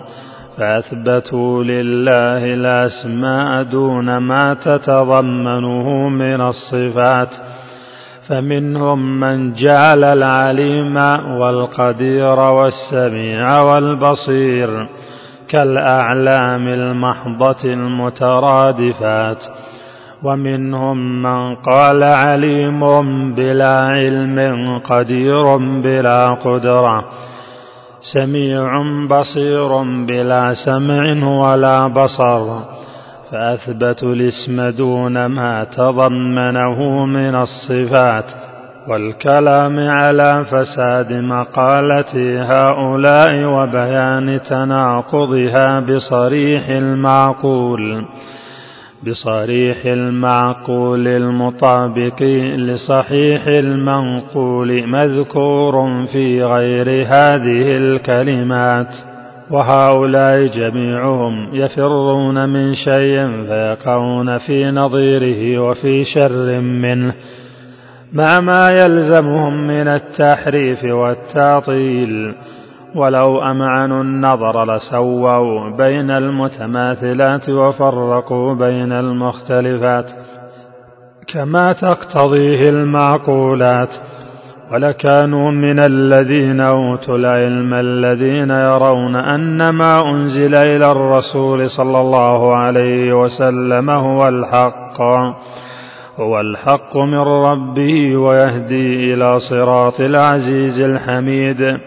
فأثبتوا 0.57 1.63
لله 1.63 2.53
الأسماء 2.53 3.63
دون 3.63 4.17
ما 4.17 4.53
تتضمنه 4.53 6.09
من 6.09 6.41
الصفات 6.41 7.29
فمنهم 8.27 9.19
من 9.19 9.53
جعل 9.53 10.03
العليم 10.03 10.97
والقدير 11.39 12.39
والسميع 12.39 13.61
والبصير 13.61 14.87
كالأعلام 15.49 16.67
المحضة 16.67 17.63
المترادفات. 17.65 19.45
ومنهم 20.23 21.21
من 21.21 21.55
قال 21.55 22.03
عليم 22.03 22.79
بلا 23.35 23.77
علم 23.81 24.77
قدير 24.79 25.57
بلا 25.57 26.29
قدرة 26.29 27.03
سميع 28.13 28.81
بصير 29.09 29.83
بلا 29.83 30.53
سمع 30.65 31.27
ولا 31.27 31.87
بصر. 31.87 32.80
فاثبتوا 33.31 34.13
الاسم 34.13 34.69
دون 34.69 35.25
ما 35.25 35.63
تضمنه 35.63 37.05
من 37.05 37.35
الصفات 37.35 38.25
والكلام 38.87 39.79
على 39.89 40.45
فساد 40.51 41.13
مقالة 41.13 42.43
هؤلاء 42.43 43.45
وبيان 43.45 44.41
تناقضها 44.49 45.79
بصريح 45.79 46.69
المعقول 46.69 48.05
بصريح 49.07 49.85
المعقول 49.85 51.07
المطابق 51.07 52.21
لصحيح 52.55 53.47
المنقول 53.47 54.87
مذكور 54.87 56.05
في 56.05 56.43
غير 56.43 56.87
هذه 57.07 57.77
الكلمات. 57.77 59.10
وهؤلاء 59.51 60.47
جميعهم 60.47 61.49
يفرون 61.53 62.49
من 62.49 62.75
شيء 62.75 63.27
فيقعون 63.47 64.37
في 64.37 64.71
نظيره 64.71 65.59
وفي 65.59 66.03
شر 66.03 66.61
منه 66.61 67.13
مع 68.13 68.39
ما 68.39 68.69
يلزمهم 68.69 69.67
من 69.67 69.87
التحريف 69.87 70.83
والتعطيل. 70.83 72.35
ولو 72.95 73.41
أمعنوا 73.41 74.01
النظر 74.01 74.75
لسووا 74.75 75.69
بين 75.69 76.11
المتماثلات 76.11 77.49
وفرقوا 77.49 78.53
بين 78.53 78.91
المختلفات 78.91 80.05
كما 81.33 81.73
تقتضيه 81.81 82.69
المعقولات. 82.69 83.89
ولكانوا 84.71 85.51
من 85.51 85.85
الذين 85.85 86.61
أوتوا 86.61 87.17
العلم 87.17 87.73
الذين 87.73 88.49
يرون 88.49 89.15
أن 89.15 89.69
ما 89.69 90.01
أنزل 90.01 90.55
إلى 90.55 90.91
الرسول 90.91 91.69
صلى 91.69 92.01
الله 92.01 92.55
عليه 92.55 93.13
وسلم 93.13 93.89
هو 93.89 94.27
الحق 94.27 95.01
هو 96.19 96.39
الحق 96.39 96.97
من 96.97 97.19
ربه 97.19 98.17
ويهدي 98.17 99.13
إلى 99.13 99.39
صراط 99.49 99.99
العزيز 99.99 100.79
الحميد. 100.79 101.77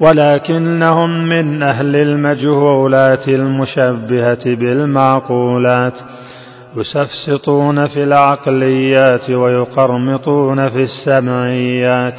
ولكنهم 0.00 1.28
من 1.28 1.62
أهل 1.62 1.96
المجهولات 1.96 3.28
المشبهة 3.28 4.44
بالمعقولات. 4.44 5.94
يسفسطون 6.76 7.86
في 7.86 8.02
العقليات 8.02 9.30
ويقرمطون 9.30 10.68
في 10.68 10.82
السمعيات. 10.82 12.14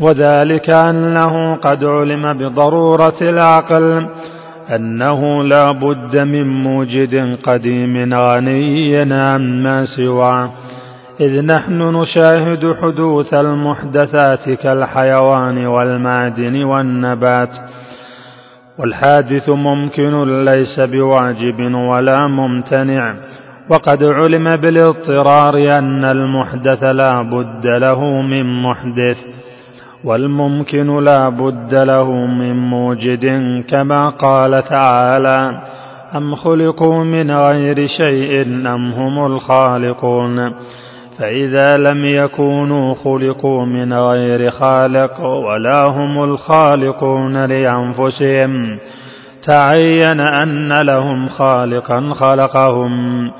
وذلك 0.00 0.70
أنه 0.70 1.54
قد 1.56 1.84
علم 1.84 2.32
بضرورة 2.32 3.18
العقل 3.22 4.08
أنه 4.74 5.44
لا 5.44 5.72
بد 5.72 6.18
من 6.18 6.62
موجد 6.62 7.38
قديم 7.46 8.14
غني 8.14 9.12
عما 9.12 9.84
سواه. 9.96 10.50
إذ 11.20 11.40
نحن 11.40 11.82
نشاهد 11.82 12.74
حدوث 12.82 13.34
المحدثات 13.34 14.50
كالحيوان 14.50 15.66
والمعدن 15.66 16.64
والنبات 16.64 17.50
والحادث 18.78 19.48
ممكن 19.48 20.44
ليس 20.44 20.80
بواجب 20.80 21.74
ولا 21.74 22.18
ممتنع. 22.26 23.14
وقد 23.70 24.04
علم 24.04 24.56
بالاضطرار 24.56 25.78
أن 25.78 26.04
المحدث 26.04 26.82
لا 26.82 27.22
بد 27.22 27.66
له 27.66 28.04
من 28.22 28.62
محدث 28.62 29.16
والممكن 30.04 31.04
لا 31.04 31.28
بد 31.28 31.74
له 31.74 32.10
من 32.26 32.56
موجد 32.70 33.26
كما 33.68 34.08
قال 34.08 34.62
تعالى 34.62 35.62
أم 36.16 36.34
خلقوا 36.34 37.04
من 37.04 37.30
غير 37.30 37.86
شيء 37.86 38.42
أم 38.46 38.92
هم 38.92 39.26
الخالقون؟ 39.26 40.52
فإذا 41.18 41.76
لم 41.76 42.04
يكونوا 42.04 42.94
خلقوا 42.94 43.64
من 43.64 43.92
غير 43.92 44.50
خالق 44.50 45.20
ولا 45.20 45.84
هم 45.84 46.24
الخالقون 46.24 47.44
لأنفسهم 47.44 48.78
تعين 49.46 50.20
أن 50.20 50.72
لهم 50.82 51.28
خالقا 51.28 52.12
خلقهم. 52.14 53.30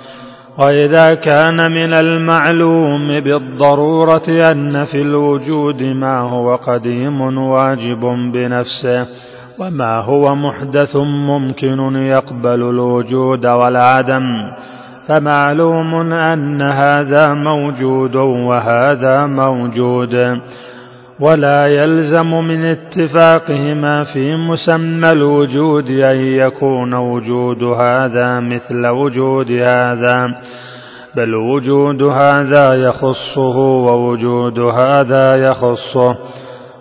وإذا 0.58 1.08
كان 1.14 1.56
من 1.72 1.94
المعلوم 1.94 3.20
بالضرورة 3.20 4.28
أن 4.28 4.84
في 4.84 5.02
الوجود 5.02 5.82
ما 5.82 6.18
هو 6.20 6.56
قديم 6.56 7.20
واجب 7.38 8.00
بنفسه 8.32 9.06
وما 9.58 9.98
هو 10.00 10.34
محدث 10.34 10.96
ممكن 11.26 11.96
يقبل 11.96 12.62
الوجود 12.62 13.46
والعدم 13.50 14.22
فمعلوم 15.08 16.12
أن 16.12 16.62
هذا 16.62 17.34
موجود 17.34 18.16
وهذا 18.16 19.26
موجود. 19.26 20.40
ولا 21.20 21.66
يلزم 21.66 22.30
من 22.30 22.64
اتفاقهما 22.64 24.04
في 24.04 24.36
مسمى 24.36 25.10
الوجود 25.10 25.90
أن 25.90 26.16
يكون 26.16 26.94
وجود 26.94 27.62
هذا 27.62 28.40
مثل 28.40 28.86
وجود 28.86 29.52
هذا 29.52 30.26
بل 31.16 31.34
وجود 31.34 32.02
هذا 32.02 32.74
يخصه 32.74 33.58
ووجود 33.58 34.58
هذا 34.58 35.36
يخصه. 35.36 36.16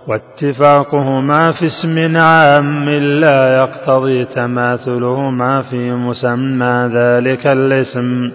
واتفاقهما 0.08 1.52
في 1.52 1.66
اسم 1.66 2.18
عام 2.18 2.90
لا 2.90 3.58
يقتضي 3.58 4.26
تماثلهما 4.26 5.62
في 5.62 5.92
مسمى 5.92 6.90
ذلك 6.94 7.48
الاسم. 7.48 8.32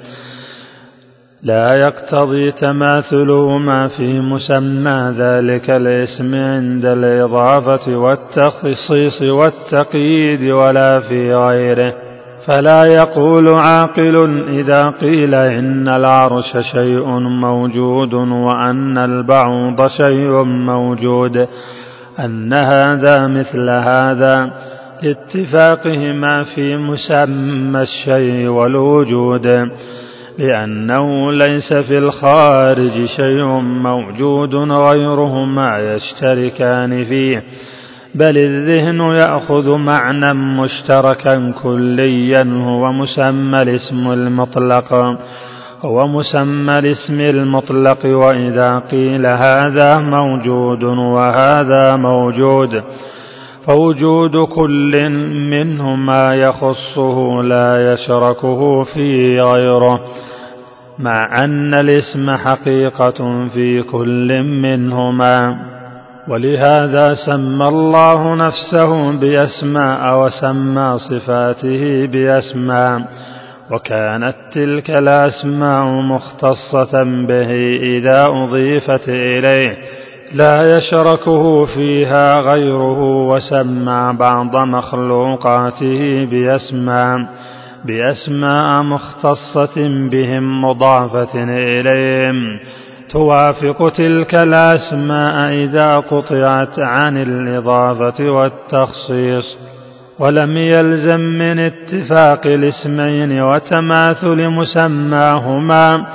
لا 1.45 1.75
يقتضي 1.75 2.51
تماثلهما 2.53 3.89
في 3.89 4.21
مسمى 4.21 5.15
ذلك 5.19 5.71
الاسم 5.71 6.35
عند 6.35 6.85
الإضافة 6.85 7.97
والتخصيص 7.97 9.23
والتقييد 9.23 10.51
ولا 10.51 11.01
في 11.01 11.35
غيره. 11.35 11.95
فلا 12.47 12.85
يقول 12.85 13.49
عاقل 13.49 14.45
إذا 14.49 14.91
قيل 14.91 15.35
إن 15.35 15.89
العرش 15.89 16.57
شيء 16.73 17.09
موجود 17.19 18.15
وأن 18.15 18.99
البعوض 18.99 19.89
شيء 19.89 20.43
موجود. 20.45 21.47
أن 22.19 22.53
هذا 22.55 23.27
مثل 23.27 23.71
هذا 23.71 24.51
لاتفاقهما 25.03 26.45
في 26.55 26.77
مسمى 26.77 27.83
الشيء 27.83 28.49
والوجود. 28.49 29.47
لأنه 30.39 31.33
ليس 31.33 31.73
في 31.73 31.99
الخارج 31.99 33.05
شيء 33.17 33.45
موجود 33.61 34.55
غيرهما 34.55 35.79
يشتركان 35.79 37.05
فيه 37.05 37.43
بل 38.15 38.39
الذهن 38.39 39.01
يأخذ 39.01 39.71
معنى 39.71 40.35
مشتركا 40.35 41.53
كليا 41.63 42.43
هو 42.43 42.93
مسمى 42.93 43.63
الاسم 43.63 44.13
المطلق 44.13 44.93
هو 45.83 46.09
مسمى 46.09 46.79
الاسم 46.79 47.21
المطلق 47.21 48.07
وإذا 48.07 48.79
قيل 48.91 49.27
هذا 49.27 49.99
موجود 49.99 50.85
وهذا 50.85 51.97
موجود. 51.97 52.83
فوجود 53.67 54.49
كل 54.49 55.11
منهما 55.51 56.35
يخصه 56.35 57.43
لا 57.43 57.93
يشركه 57.93 58.85
فيه 58.85 59.41
غيره 59.41 60.01
مع 60.99 61.25
أن 61.45 61.75
الاسم 61.75 62.31
حقيقة 62.31 63.49
في 63.49 63.83
كل 63.83 64.43
منهما. 64.43 65.57
ولهذا 66.29 67.15
سمى 67.27 67.69
الله 67.69 68.35
نفسه 68.35 69.21
بأسماء 69.21 70.25
وسمى 70.25 70.99
صفاته 70.99 72.07
بأسماء 72.07 73.03
وكانت 73.71 74.35
تلك 74.53 74.91
الأسماء 74.91 75.87
مختصة 75.87 77.03
به 77.03 77.51
إذا 77.83 78.27
أضيفت 78.27 79.09
إليه. 79.09 79.77
لا 80.33 80.77
يشركه 80.77 81.67
فيها 81.67 82.37
غيره 82.41 83.27
وسمى 83.27 84.17
بعض 84.19 84.57
مخلوقاته 84.57 86.29
بأسماء 86.31 87.27
بأسماء 87.85 88.83
مختصة 88.83 89.89
بهم 90.11 90.65
مضافة 90.65 91.45
إليهم. 91.45 92.61
توافق 93.11 93.89
تلك 93.89 94.35
الأسماء 94.35 95.53
إذا 95.53 95.97
قطعت 95.97 96.79
عن 96.79 97.17
الإضافة 97.17 98.31
والتخصيص 98.31 99.59
ولم 100.19 100.57
يلزم 100.57 101.21
من 101.21 101.59
اتفاق 101.59 102.47
الاسمين 102.47 103.43
وتماثل 103.43 104.49
مسماهما. 104.49 106.07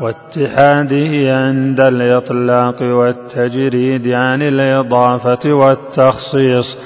واتحاده 0.00 1.36
عند 1.36 1.80
الإطلاق 1.80 2.82
والتجريد 2.82 4.08
عن 4.08 4.42
الإضافة 4.42 5.52
والتخصيص 5.52 6.76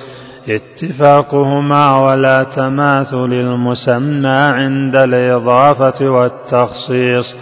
اتفاقهما 0.49 1.99
ولا 1.99 2.47
تماثل 2.57 3.33
المسمى 3.33 4.29
عند 4.29 4.97
الإضافة 4.97 6.09
والتخصيص. 6.09 7.35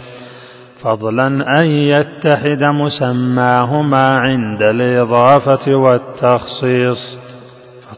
فضلا 0.82 1.26
أن 1.60 1.66
يتحد 1.66 2.64
مسماهما 2.64 4.08
عند 4.08 4.62
الإضافة 4.62 5.74
والتخصيص. 5.74 7.21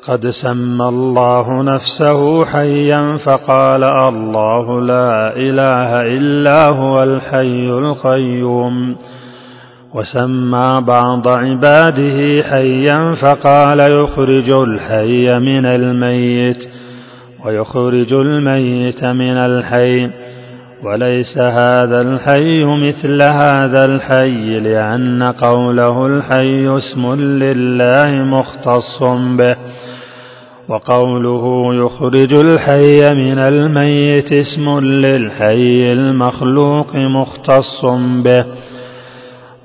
فقد 0.06 0.30
سمى 0.30 0.88
الله 0.88 1.62
نفسه 1.62 2.44
حيا 2.44 3.16
فقال 3.16 3.84
الله 3.84 4.80
لا 4.80 5.36
إله 5.36 6.16
إلا 6.16 6.68
هو 6.68 7.02
الحي 7.02 7.68
القيوم. 7.70 8.96
وسمى 9.94 10.80
بعض 10.86 11.28
عباده 11.28 12.42
حيا 12.42 13.14
فقال 13.22 13.80
يخرج 13.80 14.50
الحي 14.50 15.38
من 15.38 15.66
الميت 15.66 16.68
ويخرج 17.46 18.12
الميت 18.12 19.04
من 19.04 19.36
الحي. 19.36 20.10
وليس 20.82 21.38
هذا 21.38 22.00
الحي 22.00 22.64
مثل 22.64 23.22
هذا 23.22 23.84
الحي 23.84 24.60
لأن 24.60 25.22
قوله 25.22 26.06
الحي 26.06 26.76
اسم 26.76 27.14
لله 27.14 28.10
مختص 28.10 29.02
به. 29.38 29.56
وقوله 30.68 31.74
يخرج 31.74 32.34
الحي 32.34 33.14
من 33.14 33.38
الميت 33.38 34.32
اسم 34.32 34.78
للحي 34.78 35.92
المخلوق 35.92 36.96
مختص 36.96 37.84
به. 38.24 38.44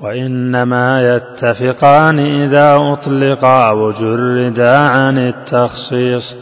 وإنما 0.02 1.16
يتفقان 1.16 2.20
إذا 2.20 2.76
أطلقا 2.76 3.72
وجردا 3.72 4.78
عن 4.78 5.18
التخصيص. 5.18 6.36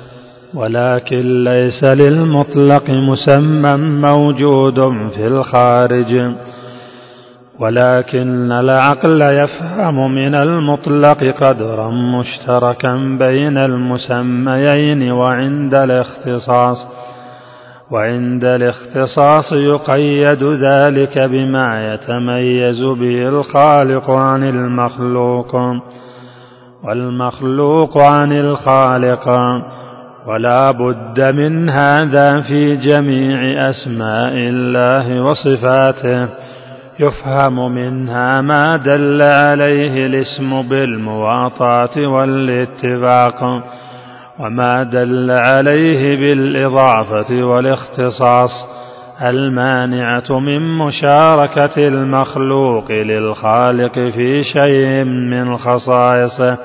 ولكن 0.53 1.43
ليس 1.43 1.83
للمطلق 1.83 2.89
مسمى 2.89 3.77
موجود 3.77 4.79
في 5.15 5.27
الخارج. 5.27 6.35
ولكن 7.59 8.51
العقل 8.51 9.21
يفهم 9.21 10.15
من 10.15 10.35
المطلق 10.35 11.23
قدرا 11.43 11.91
مشتركا 11.91 13.17
بين 13.19 13.57
المسميين 13.57 15.11
وعند 15.11 15.75
الاختصاص 15.75 16.87
وعند 17.91 18.43
الاختصاص 18.45 19.51
يقيد 19.53 20.43
ذلك 20.43 21.19
بما 21.19 21.93
يتميز 21.93 22.81
به 22.81 23.27
الخالق 23.27 24.11
عن 24.11 24.43
المخلوق 24.43 25.55
والمخلوق 26.83 28.01
عن 28.01 28.31
الخالق 28.31 29.29
ولا 30.27 30.71
بد 30.71 31.35
من 31.35 31.69
هذا 31.69 32.41
في 32.41 32.75
جميع 32.75 33.69
أسماء 33.69 34.33
الله 34.33 35.21
وصفاته. 35.21 36.27
يفهم 36.99 37.71
منها 37.71 38.41
ما 38.41 38.77
دل 38.77 39.21
عليه 39.21 40.05
الاسم 40.05 40.69
بالمواطاة 40.69 42.07
والاتفاق 42.07 43.43
وما 44.39 44.83
دل 44.83 45.31
عليه 45.31 46.15
بالإضافة 46.15 47.43
والاختصاص 47.43 48.51
المانعة 49.29 50.39
من 50.39 50.77
مشاركة 50.77 51.87
المخلوق 51.87 52.91
للخالق 52.91 53.93
في 53.93 54.43
شيء 54.43 55.03
من 55.03 55.57
خصائصه 55.57 56.57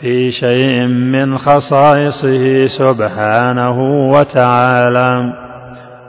في 0.00 0.32
شيء 0.32 0.86
من 0.86 1.38
خصائصه 1.38 2.66
سبحانه 2.66 3.78
وتعالى. 4.10 5.41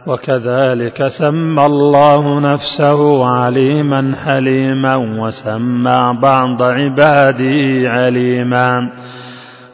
وكذلك 0.07 1.07
سمى 1.07 1.65
الله 1.65 2.39
نفسه 2.39 3.25
عليما 3.25 4.15
حليما 4.25 4.95
وسمى 4.95 6.17
بعض 6.21 6.63
عباده 6.63 7.89
عليما. 7.91 8.91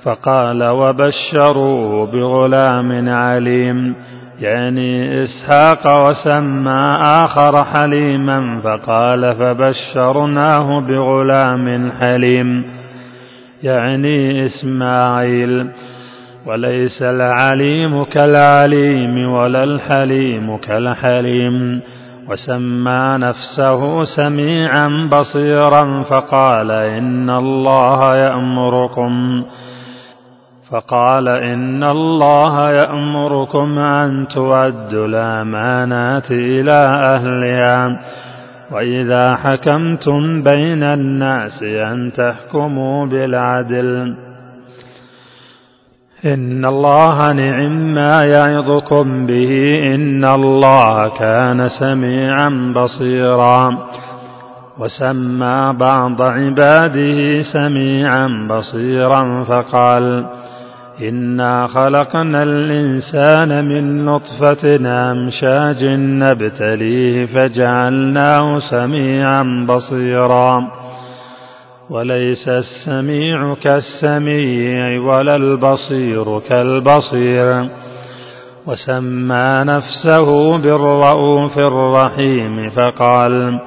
فقال 0.03 0.63
وبشروه 0.63 2.11
بغلام 2.11 3.09
عليم. 3.09 3.95
يعني 4.41 5.23
إسحاق 5.23 6.09
وسمى 6.09 6.95
آخر 7.01 7.65
حليما. 7.65 8.61
فقال 8.63 9.35
فبشرناه 9.35 10.79
بغلام 10.79 11.91
حليم. 11.91 12.63
يعني 13.63 14.45
إسماعيل. 14.45 15.67
وليس 16.49 17.01
العليم 17.01 18.03
كالعليم 18.03 19.31
ولا 19.31 19.63
الحليم 19.63 20.57
كالحليم. 20.57 21.81
وسمى 22.29 23.17
نفسه 23.17 24.03
سميعا 24.03 25.09
بصيرا 25.11 26.03
فقال 26.03 26.71
إن 26.71 27.29
الله 27.29 28.15
يأمركم. 28.15 29.43
فقال 30.71 31.27
إن 31.27 31.83
الله 31.83 32.71
يأمركم 32.71 33.79
أن 33.79 34.27
تؤدوا 34.27 35.07
الأمانات 35.07 36.31
إلى 36.31 36.87
أهلها. 36.99 37.99
وإذا 38.71 39.35
حكمتم 39.35 40.43
بين 40.43 40.83
الناس 40.83 41.63
أن 41.63 42.11
تحكموا 42.17 43.05
بالعدل. 43.05 44.15
إن 46.25 46.65
الله 46.65 47.33
نعم 47.33 47.93
ما 47.93 48.23
يعظكم 48.23 49.25
به 49.25 49.51
إن 49.95 50.25
الله 50.25 51.09
كان 51.19 51.69
سميعا 51.69 52.73
بصيرا 52.75 53.77
وسمى 54.79 55.73
بعض 55.79 56.21
عباده 56.21 57.41
سميعا 57.53 58.47
بصيرا 58.49 59.43
فقال 59.43 60.25
إنا 61.01 61.67
خلقنا 61.67 62.43
الإنسان 62.43 63.65
من 63.65 64.05
نطفة 64.05 64.79
أمشاج 65.11 65.85
نبتليه 65.95 67.25
فجعلناه 67.25 68.59
سميعا 68.71 69.65
بصيرا 69.69 70.78
وليس 71.89 72.47
السميع 72.47 73.53
كالسميع 73.53 75.01
ولا 75.01 75.35
البصير 75.35 76.39
كالبصير. 76.39 77.69
وسمى 78.67 79.45
نفسه 79.59 80.57
بالرؤوف 80.57 81.57
الرحيم 81.57 82.69
فقال 82.69 83.59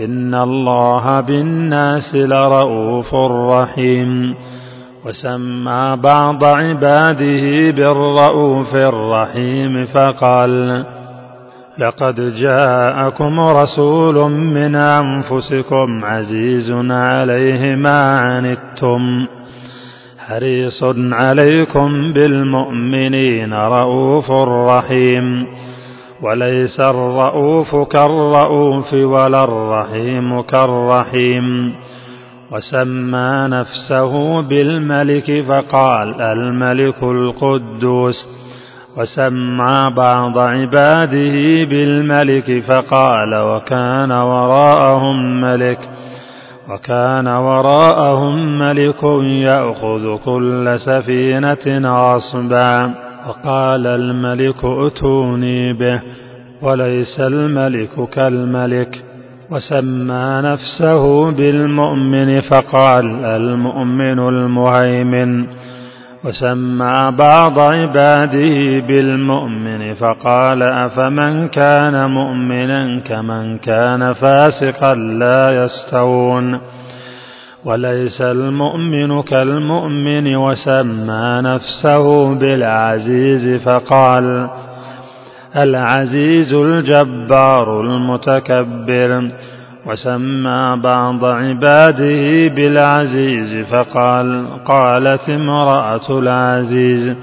إن 0.00 0.34
الله 0.34 1.20
بالناس 1.20 2.14
لرؤوف 2.14 3.14
رحيم. 3.50 4.34
وسمى 5.06 5.96
بعض 6.04 6.44
عباده 6.44 7.70
بالرؤوف 7.70 8.74
الرحيم 8.74 9.86
فقال 9.86 10.84
لقد 11.78 12.34
جاءكم 12.34 13.40
رسول 13.40 14.30
من 14.30 14.74
أنفسكم 14.74 16.04
عزيز 16.04 16.70
عليه 16.90 17.74
ما 17.76 18.20
عنتم 18.20 19.26
حريص 20.18 20.84
عليكم 21.12 22.12
بالمؤمنين 22.12 23.54
رؤوف 23.54 24.30
رحيم 24.48 25.46
وليس 26.22 26.80
الرؤوف 26.80 27.76
كالرؤوف 27.76 28.92
ولا 28.94 29.44
الرحيم 29.44 30.40
كالرحيم 30.40 31.74
وسمى 32.52 33.46
نفسه 33.48 34.40
بالملك 34.40 35.44
فقال 35.48 36.20
الملك 36.20 37.02
القدوس 37.02 38.26
وسمى 38.96 39.84
بعض 39.96 40.38
عباده 40.38 41.64
بالملك 41.70 42.62
فقال 42.68 43.34
وكان 43.34 44.12
وراءهم 44.12 45.40
ملك 45.40 45.78
وكان 46.70 47.28
وراءهم 47.28 48.58
ملك 48.58 49.02
يأخذ 49.22 50.16
كل 50.24 50.76
سفينة 50.78 51.90
غصبا 51.90 52.94
وقال 53.28 53.86
الملك 53.86 54.64
اتوني 54.64 55.72
به 55.72 56.00
وليس 56.62 57.20
الملك 57.20 58.08
كالملك 58.12 59.02
وسمى 59.50 60.40
نفسه 60.44 61.30
بالمؤمن 61.30 62.40
فقال 62.40 63.24
المؤمن 63.24 64.18
المهيمن 64.18 65.46
وسمى 66.26 67.12
بعض 67.18 67.58
عباده 67.58 68.80
بالمؤمن 68.88 69.94
فقال 69.94 70.62
أفمن 70.62 71.48
كان 71.48 72.10
مؤمنا 72.10 73.00
كمن 73.00 73.58
كان 73.58 74.12
فاسقا 74.12 74.94
لا 74.94 75.64
يستوون 75.64 76.60
وليس 77.64 78.20
المؤمن 78.20 79.22
كالمؤمن 79.22 80.36
وسمى 80.36 81.40
نفسه 81.44 82.34
بالعزيز 82.34 83.62
فقال 83.62 84.48
العزيز 85.62 86.54
الجبار 86.54 87.80
المتكبر 87.80 89.30
وسمى 89.86 90.80
بعض 90.82 91.24
عباده 91.24 92.48
بالعزيز 92.54 93.66
فقال 93.66 94.58
قالت 94.64 95.28
امرأة 95.28 96.18
العزيز 96.18 97.16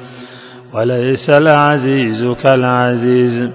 وليس 0.74 1.30
العزيز 1.30 2.26
كالعزيز. 2.44 3.52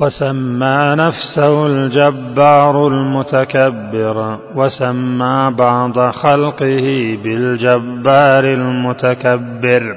وسمى 0.00 0.94
نفسه 0.98 1.66
الجبار 1.66 2.88
المتكبر 2.88 4.38
وسمى 4.56 5.54
بعض 5.58 5.98
خلقه 5.98 7.18
بالجبار 7.24 8.44
المتكبر. 8.44 9.96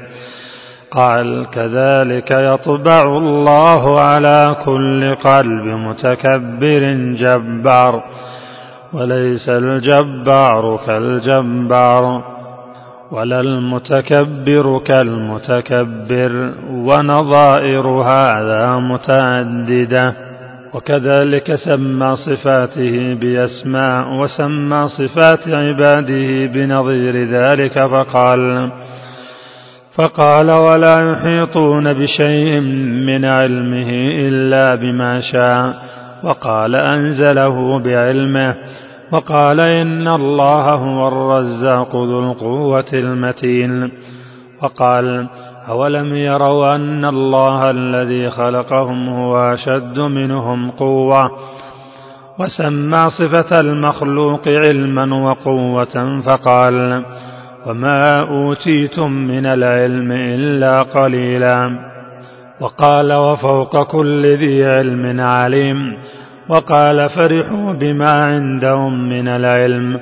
قال 0.96 1.46
كذلك 1.54 2.32
يطبع 2.32 3.02
الله 3.18 4.00
على 4.02 4.56
كل 4.66 5.16
قلب 5.16 5.66
متكبر 5.66 6.94
جبار 7.18 8.04
وليس 8.94 9.50
الجبار 9.50 10.80
كالجبار 10.88 12.24
ولا 13.12 13.40
المتكبر 13.40 14.80
كالمتكبر 14.86 16.54
ونظائر 16.72 17.88
هذا 17.88 18.76
متعددة 18.76 20.14
وكذلك 20.74 21.56
سمى 21.56 22.16
صفاته 22.16 23.18
بأسماء 23.22 24.14
وسمى 24.14 24.88
صفات 24.88 25.48
عباده 25.48 26.46
بنظير 26.54 27.16
ذلك 27.30 27.86
فقال 27.86 28.72
فقال 29.96 30.52
ولا 30.52 31.12
يحيطون 31.12 31.94
بشيء 31.94 32.60
من 33.08 33.26
علمه 33.26 33.90
إلا 34.28 34.76
بما 34.76 35.22
شاء. 35.22 35.74
وقال 36.24 36.76
أنزله 36.76 37.84
بعلمه. 37.84 38.56
وقال 39.12 39.60
إن 39.60 40.08
الله 40.08 40.70
هو 40.74 41.08
الرزاق 41.08 41.96
ذو 41.96 42.32
القوة 42.32 42.94
المتين. 42.94 43.92
وقال 44.64 45.28
أولم 45.70 46.16
يروا 46.16 46.76
أن 46.76 47.06
الله 47.06 47.70
الذي 47.70 48.30
خلقهم 48.30 49.10
هو 49.10 49.54
أشد 49.54 50.00
منهم 50.00 50.72
قوة؟ 50.72 51.32
وسمى 52.40 53.10
صفة 53.20 53.60
المخلوق 53.60 54.48
علما 54.48 55.16
وقوة 55.30 56.22
فقال 56.22 57.06
وما 57.68 58.20
اوتيتم 58.20 59.12
من 59.12 59.46
العلم 59.46 60.12
الا 60.12 60.80
قليلا 60.82 61.80
وقال 62.62 63.14
وفوق 63.14 63.84
كل 63.84 64.26
ذي 64.38 64.66
علم 64.66 65.20
عليم 65.20 65.98
وقال 66.50 67.10
فرحوا 67.10 67.74
بما 67.74 68.10
عندهم 68.10 69.10
من 69.10 69.28
العلم 69.28 70.00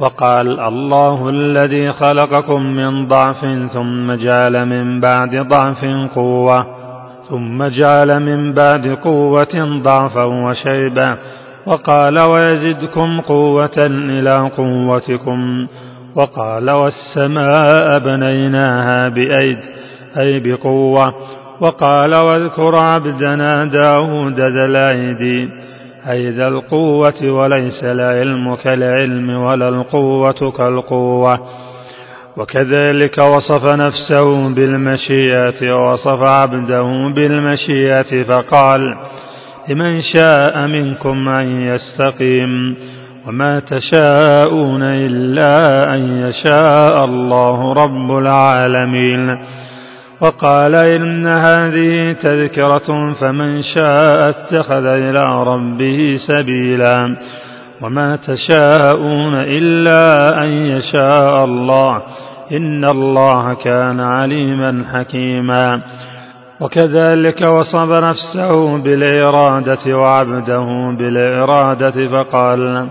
وقال 0.00 0.60
الله 0.60 1.28
الذي 1.28 1.92
خلقكم 1.92 2.62
من 2.62 3.08
ضعف 3.08 3.40
ثم 3.72 4.14
جعل 4.14 4.66
من 4.66 5.00
بعد 5.00 5.36
ضعف 5.36 5.84
قوه 6.14 6.66
ثم 7.30 7.64
جعل 7.66 8.20
من 8.20 8.52
بعد 8.54 8.86
قوه 8.88 9.80
ضعفا 9.82 10.24
وشيبا 10.24 11.18
وقال 11.66 12.20
ويزدكم 12.20 13.20
قوه 13.20 13.86
إلى 13.86 14.50
قوتكم 14.56 15.66
وقال 16.14 16.70
والسماء 16.70 17.98
بنيناها 17.98 19.08
بأيد 19.08 19.58
أي 20.18 20.40
بقوة. 20.40 21.14
وقال 21.60 22.14
واذكر 22.14 22.76
عبدنا 22.76 23.64
داود 23.64 24.40
ذا 24.40 24.64
الأيدي 24.64 25.48
أي 26.10 26.30
ذا 26.30 26.48
القوة 26.48 27.30
وليس 27.30 27.84
العلم 27.84 28.54
كالعلم 28.54 29.30
ولا 29.30 29.68
القوة 29.68 30.52
كالقوة. 30.58 31.38
وكذلك 32.36 33.18
وصف 33.18 33.74
نفسه 33.74 34.54
بالمشيئة 34.54 35.72
ووصف 35.72 36.22
عبده 36.22 36.82
بالمشيئة 37.16 38.22
فقال 38.22 38.80
لمن 39.68 40.00
شاء 40.14 40.66
منكم 40.66 41.28
أن 41.28 41.60
يستقيم. 41.60 42.76
وما 43.26 43.60
تشاءون 43.60 44.82
إلا 44.82 45.54
أن 45.94 46.18
يشاء 46.18 47.04
الله 47.04 47.72
رب 47.72 48.18
العالمين 48.18 49.38
وقال 50.20 50.74
إن 50.74 51.26
هذه 51.26 52.12
تذكرة 52.12 53.12
فمن 53.20 53.62
شاء 53.62 54.28
اتخذ 54.28 54.86
إلى 54.86 55.42
ربه 55.44 56.16
سبيلا 56.28 57.16
وما 57.82 58.16
تشاءون 58.16 59.34
إلا 59.34 60.34
أن 60.42 60.48
يشاء 60.48 61.44
الله 61.44 62.02
إن 62.52 62.84
الله 62.84 63.54
كان 63.54 64.00
عليما 64.00 64.84
حكيما 64.92 65.82
وكذلك 66.60 67.42
وصف 67.42 67.90
نفسه 67.90 68.82
بالإرادة 68.82 69.98
وعبده 69.98 70.96
بالإرادة 70.98 72.08
فقال 72.08 72.88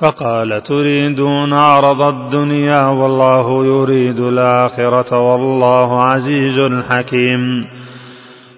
فقال 0.00 0.62
تريدون 0.62 1.58
عرض 1.58 2.02
الدنيا 2.02 2.86
والله 2.86 3.64
يريد 3.64 4.20
الآخرة 4.20 5.18
والله 5.18 6.02
عزيز 6.02 6.84
حكيم. 6.90 7.66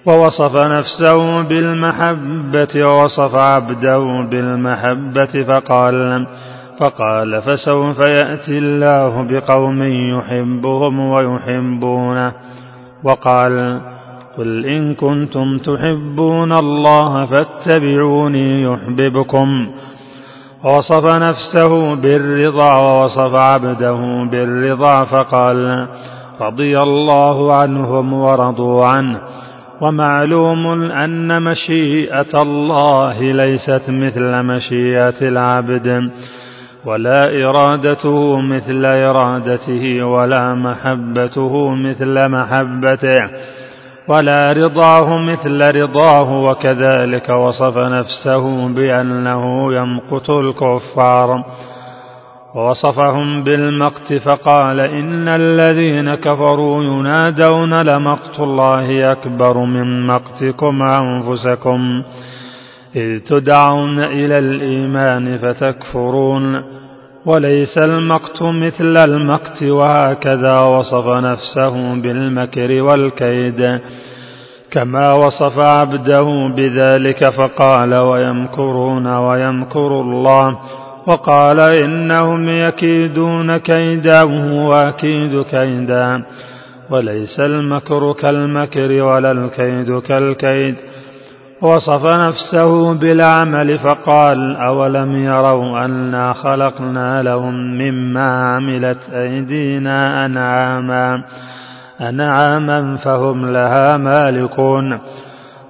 ووصف 0.07 0.67
نفسه 0.67 1.43
بالمحبة 1.49 2.69
ووصف 2.77 3.35
عبده 3.35 4.29
بالمحبة 4.31 5.43
فقال 5.43 6.27
فقال 6.81 7.43
فسوف 7.43 7.99
يأتي 7.99 8.59
الله 8.59 9.27
بقوم 9.31 9.83
يحبهم 9.83 11.01
ويحبونه. 11.01 12.33
وقال 13.05 13.81
قل 14.39 14.67
إن 14.67 14.95
كنتم 14.95 15.59
تحبون 15.59 16.53
الله 16.53 17.27
فاتبعوني 17.27 18.63
يحببكم. 18.63 19.71
ووصف 20.65 21.07
نفسه 21.07 22.03
بالرضا 22.03 22.77
ووصف 22.77 23.35
عبده 23.35 24.29
بالرضا 24.31 25.05
فقال 25.05 25.89
رضي 26.41 26.79
الله 26.79 27.55
عنهم 27.55 28.13
ورضوا 28.13 28.85
عنه. 28.85 29.21
ومعلوم 29.81 30.91
أن 30.91 31.43
مشيئة 31.43 32.43
الله 32.43 33.21
ليست 33.21 33.83
مثل 33.89 34.43
مشيئة 34.43 35.21
العبد 35.23 36.11
ولا 36.85 37.25
إرادته 37.45 38.41
مثل 38.41 38.85
إرادته 38.85 40.05
ولا 40.05 40.55
محبته 40.55 41.75
مثل 41.75 42.31
محبته. 42.31 43.31
ولا 44.09 44.53
رضاه 44.53 45.19
مثل 45.19 45.77
رضاه 45.83 46.33
وكذلك 46.41 47.29
وصف 47.29 47.79
نفسه 47.79 48.75
بأنه 48.75 49.75
يمقت 49.75 50.31
الكفار 50.31 51.45
ووصفهم 52.55 53.43
بالمقت 53.43 54.13
فقال 54.13 54.81
إن 54.81 55.29
الذين 55.29 56.15
كفروا 56.15 56.85
ينادون 56.85 57.75
لمقت 57.75 58.41
الله 58.41 59.13
أكبر 59.13 59.59
من 59.59 60.07
مقتكم 60.07 60.83
أنفسكم 60.83 62.03
إذ 62.97 63.19
تدعون 63.19 63.99
إلى 63.99 64.39
الإيمان 64.39 65.39
فتكفرون 65.39 66.63
وليس 67.27 67.79
المقت 67.79 68.43
مثل 68.43 68.97
المقت 69.11 69.63
وهكذا 69.63 70.61
وصف 70.61 71.07
نفسه 71.07 72.03
بالمكر 72.03 72.83
والكيد. 72.83 73.81
كما 74.71 75.13
وصف 75.13 75.59
عبده 75.59 76.29
بذلك 76.57 77.25
فقال 77.25 77.95
ويمكرون 77.95 79.07
ويمكر 79.07 80.01
الله. 80.01 80.59
وقال 81.07 81.61
إنهم 81.61 82.49
يكيدون 82.49 83.57
كيدا 83.57 84.23
وأكيد 84.53 85.43
كيدا. 85.43 86.25
وليس 86.91 87.41
المكر 87.41 88.13
كالمكر 88.13 89.03
ولا 89.03 89.33
الكيد 89.33 89.99
كالكيد. 89.99 90.77
وصف 91.63 92.07
نفسه 92.07 92.95
بالعمل 92.95 93.79
فقال 93.79 94.57
أولم 94.57 95.17
يروا 95.17 95.85
أنا 95.85 96.33
خلقنا 96.33 97.23
لهم 97.23 97.55
مما 97.55 98.25
عملت 98.31 98.99
أيدينا 99.15 100.27
أنعاما 100.27 101.25
أنعاما 102.01 102.97
فهم 102.97 103.53
لها 103.53 103.97
مالكون 103.97 104.99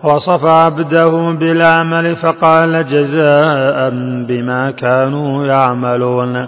وصف 0.04 0.44
عبده 0.44 1.10
بالعمل 1.32 2.16
فقال 2.16 2.84
جزاء 2.86 3.90
بما 4.28 4.70
كانوا 4.70 5.46
يعملون 5.46 6.46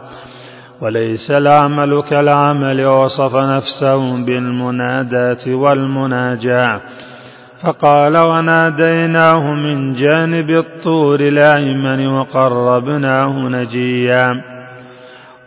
وليس 0.80 1.30
العمل 1.30 2.02
كالعمل 2.02 2.86
وصف 2.86 3.36
نفسه 3.36 4.24
بالمنادات 4.26 5.48
والمناجاة 5.48 6.80
فقال 7.66 8.16
وناديناه 8.16 9.54
من 9.54 9.94
جانب 9.94 10.50
الطور 10.50 11.20
الأيمن 11.20 12.06
وقربناه 12.06 13.48
نجيا. 13.48 14.26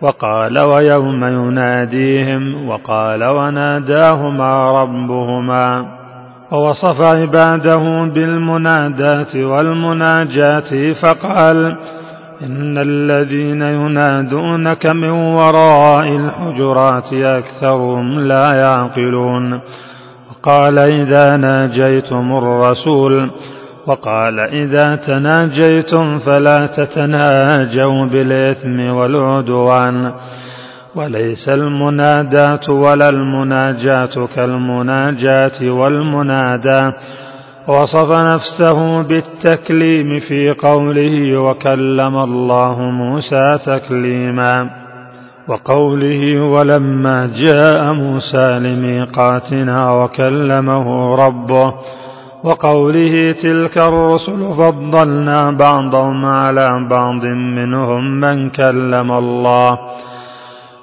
وقال 0.02 0.60
ويوم 0.60 1.26
يناديهم 1.26 2.70
وقال 2.70 3.24
وناداهما 3.24 4.82
ربهما. 4.82 5.86
ووصف 6.52 7.16
عباده 7.16 8.12
بالمنادات 8.16 9.36
والمناجات 9.36 10.96
فقال 11.04 11.78
إن 12.42 12.78
الذين 12.78 13.62
ينادونك 13.62 14.88
من 14.94 15.10
وراء 15.10 16.08
الحجرات 16.08 17.14
أكثرهم 17.14 18.20
لا 18.20 18.54
يعقلون. 18.54 19.62
وقال 20.48 20.80
إذا 20.80 21.38
ناجيتم 21.38 22.38
الرسول 22.38 23.30
وقال 23.88 24.40
إذا 24.40 24.96
تناجيتم 24.96 26.20
فلا 26.20 26.68
تتناجوا 26.78 28.06
بالإثم 28.06 28.80
والعدوان 28.80 30.12
وليس 30.96 31.50
المنادات 31.50 32.70
ولا 32.70 33.10
المناجاة 33.10 34.28
كالمناجاة 34.36 35.72
والمنادى 35.72 36.92
وصف 37.68 38.12
نفسه 38.12 39.02
بالتكليم 39.08 40.20
في 40.20 40.52
قوله 40.52 41.38
وكلم 41.38 42.18
الله 42.18 42.80
موسى 42.82 43.60
تكليما 43.66 44.70
وقوله 45.48 46.42
ولما 46.42 47.32
جاء 47.46 47.94
موسى 47.94 48.60
لميقاتنا 48.60 49.92
وكلمه 49.92 51.16
ربه 51.16 51.74
وقوله 52.44 53.32
تلك 53.44 53.78
الرسل 53.78 54.54
فضلنا 54.58 55.52
بعضهم 55.52 56.26
على 56.26 56.88
بعض 56.90 57.26
منهم 57.58 58.20
من 58.20 58.50
كلم 58.50 59.12
الله 59.12 59.78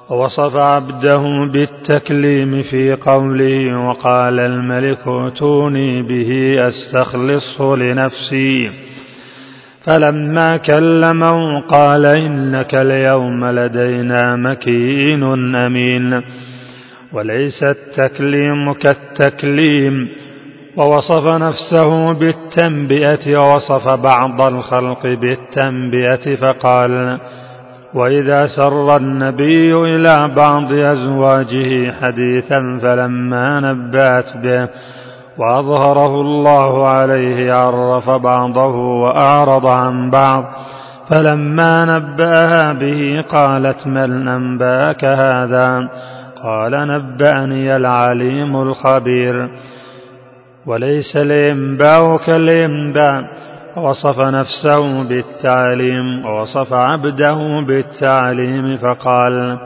ووصف 0.09 0.55
عبده 0.55 1.23
بالتكليم 1.53 2.61
في 2.61 2.93
قوله 2.95 3.87
وقال 3.87 4.39
الملك 4.39 5.07
ائتوني 5.07 6.01
به 6.01 6.55
أستخلصه 6.67 7.75
لنفسي 7.75 8.69
فلما 9.85 10.57
كلمه 10.57 11.61
قال 11.61 12.05
إنك 12.05 12.75
اليوم 12.75 13.45
لدينا 13.45 14.35
مكين 14.35 15.23
أمين 15.55 16.21
وليس 17.13 17.63
التكليم 17.63 18.73
كالتكليم 18.73 20.09
ووصف 20.77 21.33
نفسه 21.33 22.13
بالتنبئة 22.19 23.37
ووصف 23.37 23.87
بعض 23.93 24.41
الخلق 24.41 25.03
بالتنبئة 25.07 26.35
فقال 26.35 27.19
وإذا 27.93 28.47
سر 28.57 28.95
النبي 28.97 29.73
إلى 29.73 30.33
بعض 30.35 30.73
أزواجه 30.73 31.93
حديثا 32.01 32.79
فلما 32.81 33.59
نبأت 33.59 34.37
به 34.37 34.69
وأظهره 35.37 36.21
الله 36.21 36.87
عليه 36.87 37.53
عرف 37.53 38.09
بعضه 38.09 38.75
وأعرض 38.75 39.67
عن 39.67 40.09
بعض 40.09 40.43
فلما 41.09 41.85
نبأها 41.85 42.73
به 42.73 43.21
قالت 43.31 43.87
من 43.87 44.27
أنباك 44.27 45.05
هذا؟ 45.05 45.89
قال 46.43 46.71
نبأني 46.71 47.75
العليم 47.75 48.55
الخبير. 48.55 49.49
وليس 50.65 51.15
الإنباء 51.15 52.17
كالإنباء 52.17 53.21
وصف 53.77 54.19
نفسه 54.19 55.09
بالتعليم 55.09 56.25
ووصف 56.25 56.73
عبده 56.73 57.37
بالتعليم 57.67 58.77
فقال 58.77 59.57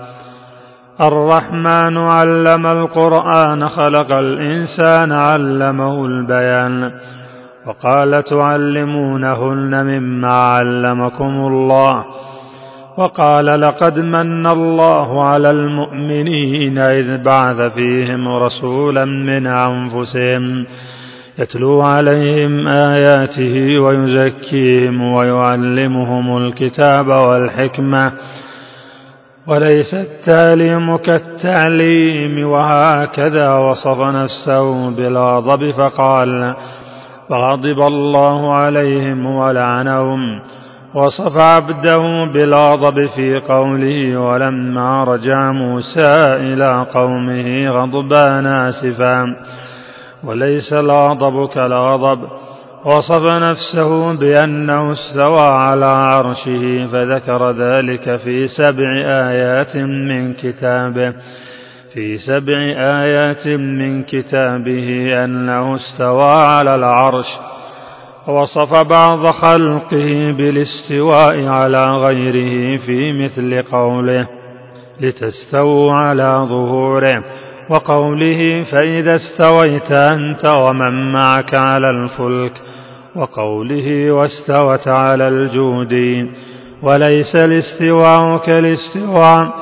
الرحمن 1.02 1.98
علم 1.98 2.68
القرآن 2.68 3.68
خلق 3.70 4.14
الإنسان 4.14 5.12
علمه 5.12 6.06
البيان. 6.06 6.92
وقال 7.68 8.24
تعلمونهن 8.24 9.86
مما 9.86 10.32
علمكم 10.32 11.48
الله. 11.48 12.06
وقال 12.98 13.46
لقد 13.46 14.00
من 14.00 14.48
الله 14.48 15.24
على 15.24 15.50
المؤمنين 15.50 16.78
إذ 16.78 17.24
بعث 17.24 17.74
فيهم 17.74 18.28
رسولا 18.28 19.06
من 19.06 19.48
أنفسهم 19.48 20.66
يتلو 21.40 21.82
عليهم 21.82 22.68
آياته 22.68 23.80
ويزكيهم 23.80 25.02
ويعلمهم 25.02 26.38
الكتاب 26.38 27.08
والحكمة. 27.08 28.12
وليس 29.50 29.94
التعليم 29.94 30.98
كالتعليم 30.98 32.50
وهكذا 32.50 33.54
وصف 33.54 34.00
نفسه 34.02 34.90
بالغضب 34.90 35.72
فقال 35.72 36.56
فغضب 37.30 37.80
الله 37.82 38.54
عليهم 38.58 39.26
ولعنهم 39.26 40.20
وصف 40.96 41.42
عبده 41.42 42.26
بالغضب 42.34 43.06
في 43.16 43.40
قوله 43.40 44.20
ولما 44.20 45.04
رجع 45.04 45.52
موسى 45.52 46.12
إلى 46.36 46.86
قومه 46.94 47.70
غضبان 47.70 48.46
آسفا 48.46 49.36
وليس 50.24 50.74
الغضب 50.74 51.50
كالغضب 51.50 52.20
وصف 52.86 53.24
نفسه 53.24 54.20
بأنه 54.20 54.92
استوى 54.92 55.40
على 55.48 55.86
عرشه 55.86 56.88
فذكر 56.92 57.52
ذلك 57.52 58.16
في 58.16 58.48
سبع 58.48 59.02
آيات 59.06 59.78
من 59.78 60.34
كتابه. 60.34 61.14
في 61.94 62.18
سبع 62.18 62.58
آيات 62.78 63.48
من 63.48 64.04
كتابه 64.04 65.12
أنه 65.24 65.76
استوى 65.76 66.32
على 66.32 66.76
العرش. 66.76 67.28
ووصف 68.28 68.88
بعض 68.88 69.26
خلقه 69.26 70.32
بالاستواء 70.38 71.48
على 71.48 71.86
غيره 71.86 72.78
في 72.78 73.14
مثل 73.24 73.62
قوله 73.72 74.28
لتستووا 75.02 75.94
على 75.94 76.46
ظهوره. 76.50 77.24
وقوله 77.70 78.64
فإذا 78.72 79.16
استويت 79.16 79.92
أنت 79.92 80.50
ومن 80.50 81.12
معك 81.12 81.56
على 81.56 81.88
الفلك 81.90 82.54
وقوله 83.16 84.12
واستوت 84.12 84.88
على 84.88 85.28
الجود 85.28 85.94
وليس 86.84 87.36
الاستواء 87.36 88.38
كالاستواء 88.38 89.54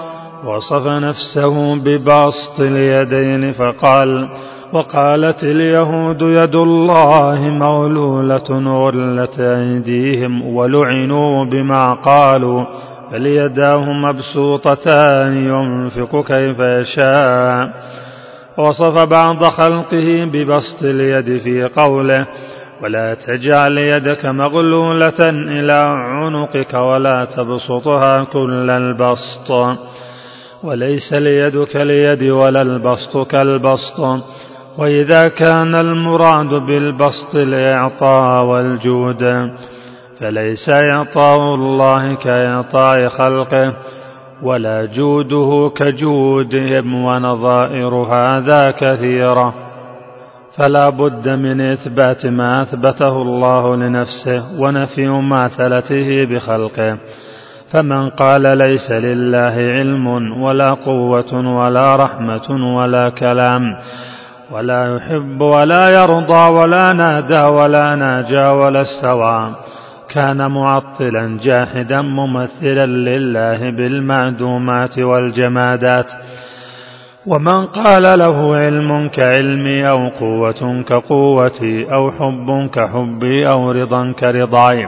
وصف 0.45 0.87
نفسه 0.87 1.75
ببسط 1.75 2.59
اليدين 2.59 3.51
فقال 3.53 4.29
وقالت 4.73 5.43
اليهود 5.43 6.21
يد 6.21 6.55
الله 6.55 7.39
مغلولة 7.41 8.49
غلت 8.81 9.39
أيديهم 9.39 10.55
ولعنوا 10.55 11.45
بما 11.45 11.93
قالوا. 11.93 12.65
بل 13.11 13.25
يداه 13.25 13.85
مبسوطتان 13.85 15.37
ينفق 15.37 16.27
كيف 16.27 16.59
يشاء. 16.59 17.69
وصف 18.57 19.09
بعض 19.09 19.43
خلقه 19.43 20.25
ببسط 20.33 20.83
اليد 20.83 21.41
في 21.41 21.63
قوله 21.63 22.27
ولا 22.83 23.13
تجعل 23.27 23.77
يدك 23.77 24.25
مغلولة 24.25 25.29
إلى 25.29 25.83
عنقك 25.87 26.73
ولا 26.73 27.25
تبسطها 27.25 28.23
كل 28.23 28.69
البسط. 28.69 29.77
وليس 30.63 31.13
اليد 31.13 31.63
كاليد 31.63 32.23
ولا 32.23 32.61
البسط 32.61 33.27
كالبسط. 33.31 33.99
وإذا 34.77 35.23
كان 35.23 35.75
المراد 35.75 36.49
بالبسط 36.49 37.35
الإعطاء 37.35 38.45
والجود. 38.45 39.23
فليس 40.19 40.69
إعطاء 40.69 41.55
الله 41.55 42.15
كإعطاء 42.15 43.07
خلقه 43.07 43.73
ولا 44.43 44.85
جوده 44.85 45.71
كجودهم 45.75 46.95
ونظائر 46.95 47.95
هذا 47.95 48.71
كثيرة. 48.71 49.53
فلا 50.57 50.89
بد 50.89 51.29
من 51.29 51.61
إثبات 51.61 52.25
ما 52.25 52.51
أثبته 52.61 53.21
الله 53.21 53.75
لنفسه 53.75 54.41
ونفي 54.61 55.07
مماثلته 55.07 56.25
بخلقه. 56.25 56.97
فمن 57.73 58.09
قال 58.09 58.57
ليس 58.57 58.91
لله 58.91 59.55
علم 59.77 60.07
ولا 60.41 60.73
قوة 60.73 61.57
ولا 61.59 61.95
رحمة 61.95 62.75
ولا 62.77 63.09
كلام 63.09 63.61
ولا 64.51 64.95
يحب 64.95 65.41
ولا 65.41 65.89
يرضى 65.89 66.51
ولا 66.51 66.93
نادى 66.93 67.43
ولا 67.43 67.95
ناجى 67.95 68.47
ولا 68.47 68.81
استوى. 68.81 69.55
كان 70.17 70.51
معطلا 70.51 71.39
جاحدا 71.41 72.01
ممثلا 72.01 72.85
لله 72.85 73.69
بالمعدومات 73.69 74.99
والجمادات. 74.99 76.11
ومن 77.25 77.65
قال 77.65 78.19
له 78.19 78.57
علم 78.57 79.09
كعلمي 79.09 79.89
أو 79.89 80.09
قوة 80.09 80.83
كقوتي 80.89 81.93
أو 81.93 82.11
حب 82.11 82.69
كحبي 82.73 83.45
أو 83.53 83.71
رضا 83.71 84.11
كرضاي. 84.19 84.87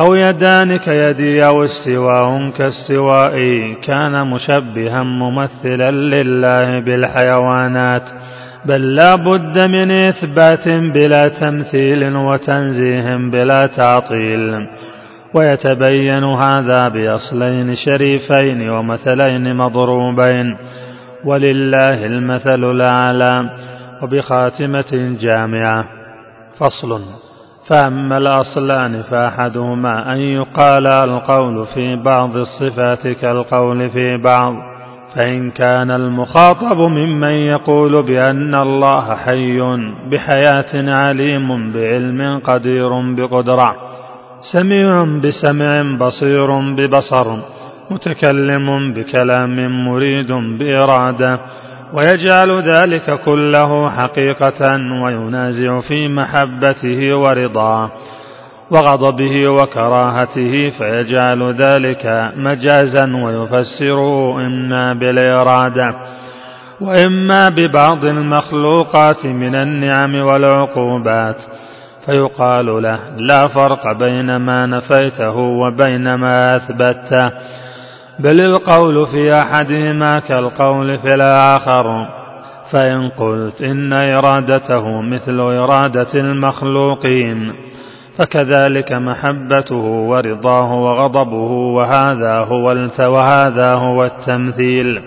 أو 0.00 0.14
يدان 0.14 0.76
كيدي 0.76 1.46
أو 1.46 1.64
استواء 1.64 2.50
كاستوائي. 2.50 3.74
كان 3.74 4.26
مشبها 4.26 5.02
ممثلا 5.02 5.90
لله 5.90 6.80
بالحيوانات. 6.80 8.08
بل 8.64 8.94
لا 8.94 9.14
بد 9.14 9.68
من 9.68 9.90
إثبات 9.90 10.68
بلا 10.68 11.28
تمثيل 11.28 12.16
وتنزيه 12.16 13.16
بلا 13.16 13.58
تعطيل. 13.58 14.68
ويتبين 15.34 16.24
هذا 16.24 16.88
بأصلين 16.88 17.74
شريفين 17.74 18.70
ومثلين 18.70 19.56
مضروبين. 19.56 20.56
ولله 21.24 22.06
المثل 22.06 22.64
الأعلى 22.70 23.50
وبخاتمة 24.02 25.16
جامعة. 25.20 25.84
فصل. 26.60 27.00
فأما 27.70 28.16
الأصلان 28.16 29.02
فأحدهما 29.02 30.12
أن 30.12 30.18
يقال 30.18 30.86
القول 30.86 31.66
في 31.74 31.96
بعض 31.96 32.36
الصفات 32.36 33.08
كالقول 33.08 33.90
في 33.90 34.16
بعض. 34.16 34.71
فإن 35.16 35.50
كان 35.50 35.90
المخاطب 35.90 36.78
ممن 36.78 37.32
يقول 37.32 38.02
بأن 38.02 38.54
الله 38.54 39.14
حي 39.14 39.60
بحياة 40.10 40.72
عليم 40.74 41.72
بعلم 41.72 42.40
قدير 42.44 43.14
بقدرة 43.14 43.76
سميع 44.52 45.04
بسمع 45.04 45.96
بصير 46.06 46.60
ببصر 46.76 47.26
متكلم 47.90 48.92
بكلام 48.92 49.84
مريد 49.86 50.32
بإرادة 50.32 51.40
ويجعل 51.94 52.62
ذلك 52.62 53.20
كله 53.24 53.90
حقيقة 53.90 54.60
وينازع 55.04 55.80
في 55.80 56.08
محبته 56.08 57.16
ورضاه. 57.16 57.90
وغضبه 58.72 59.48
وكراهته 59.48 60.70
فيجعل 60.78 61.54
ذلك 61.54 62.32
مجازا 62.36 63.16
ويفسره 63.16 64.40
إما 64.46 64.94
بالإرادة 64.94 65.94
وإما 66.80 67.48
ببعض 67.48 68.04
المخلوقات 68.04 69.26
من 69.26 69.54
النعم 69.54 70.14
والعقوبات. 70.14 71.36
فيقال 72.06 72.82
له 72.82 72.98
لا 73.16 73.48
فرق 73.48 73.92
بين 73.92 74.36
ما 74.36 74.66
نفيته 74.66 75.36
وبين 75.36 76.14
ما 76.14 76.56
أثبته 76.56 77.30
بل 78.18 78.42
القول 78.44 79.06
في 79.06 79.32
أحدهما 79.34 80.18
كالقول 80.18 80.98
في 80.98 81.08
الآخر. 81.14 81.84
فإن 82.72 83.08
قلت 83.08 83.62
إن 83.62 83.92
إرادته 83.92 85.00
مثل 85.00 85.40
إرادة 85.40 86.14
المخلوقين. 86.14 87.52
فكذلك 88.18 88.92
محبته 88.92 89.84
ورضاه 89.84 90.74
وغضبه 90.74 91.52
وهذا 91.78 92.38
هو 92.38 92.70
وهذا 92.98 93.74
هو 93.74 94.04
التمثيل. 94.04 95.02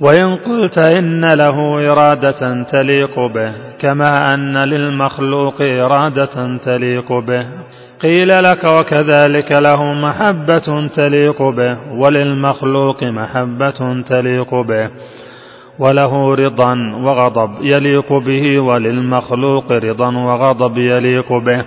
وإن 0.00 0.36
قلت 0.36 0.78
إن 0.78 1.20
له 1.20 1.88
إرادة 1.92 2.62
تليق 2.62 3.14
به 3.34 3.52
كما 3.78 4.34
أن 4.34 4.56
للمخلوق 4.56 5.62
إرادة 5.62 6.56
تليق 6.64 7.12
به. 7.12 7.46
قيل 8.02 8.28
لك 8.28 8.64
وكذلك 8.64 9.52
له 9.52 9.84
محبة 9.84 10.88
تليق 10.96 11.42
به 11.42 11.78
وللمخلوق 12.04 13.04
محبة 13.04 14.02
تليق 14.02 14.54
به. 14.54 14.90
وله 15.78 16.34
رضا 16.34 16.74
وغضب 17.04 17.50
يليق 17.60 18.12
به 18.12 18.60
وللمخلوق 18.60 19.72
رضا 19.72 20.16
وغضب 20.16 20.78
يليق 20.78 21.32
به. 21.32 21.64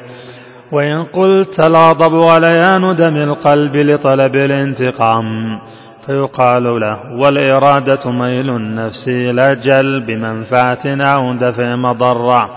وإن 0.72 1.04
قلت 1.04 1.66
الغضب 1.66 2.14
غليان 2.16 2.96
دم 2.96 3.16
القلب 3.16 3.76
لطلب 3.76 4.36
الانتقام. 4.36 5.60
فيقال 6.06 6.80
له 6.80 6.98
والإرادة 7.18 8.12
ميل 8.12 8.50
النفس 8.50 9.08
إلى 9.08 9.56
جلب 9.64 10.12
منفعة 10.12 10.86
أو 10.86 11.34
دفع 11.34 11.76
مضرة. 11.76 12.50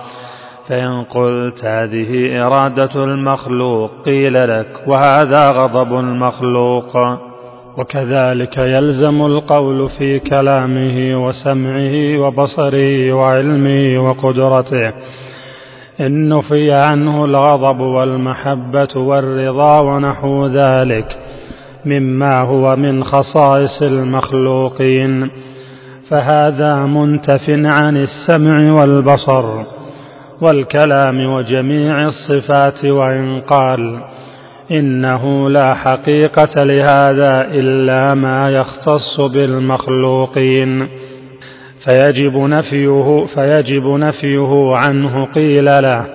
فإن 0.69 1.03
قلت 1.03 1.65
هذه 1.65 2.43
إرادة 2.47 3.05
المخلوق 3.05 3.91
قيل 4.05 4.49
لك 4.49 4.69
وهذا 4.87 5.51
غضب 5.51 5.99
المخلوق. 5.99 6.97
وكذلك 7.79 8.59
يلزم 8.59 9.23
القول 9.23 9.89
في 9.99 10.19
كلامه 10.19 11.27
وسمعه 11.27 12.19
وبصره 12.19 13.13
وعلمه 13.13 13.99
وقدرته. 13.99 14.93
نفي 16.09 16.73
عنه 16.73 17.25
الغضب 17.25 17.81
والمحبة 17.81 18.89
والرضا 18.97 19.81
ونحو 19.81 20.47
ذلك 20.47 21.19
مما 21.85 22.41
هو 22.41 22.77
من 22.77 23.05
خصائص 23.05 23.83
المخلوقين. 23.83 25.31
فهذا 26.11 26.77
منتف 26.77 27.51
عن 27.51 27.97
السمع 27.97 28.73
والبصر 28.73 29.45
والكلام 30.41 31.21
وجميع 31.35 32.09
الصفات 32.09 32.85
وإن 32.85 33.41
قال 33.41 34.01
إنه 34.71 35.51
لا 35.51 35.75
حقيقة 35.75 36.65
لهذا 36.65 37.49
إلا 37.51 38.15
ما 38.15 38.51
يختص 38.51 39.21
بالمخلوقين. 39.21 40.89
فيجب 41.85 42.37
نفيه 42.37 43.25
فيجب 43.35 43.87
نفيه 43.87 44.73
عنه 44.77 45.25
قيل 45.25 45.65
له 45.65 46.07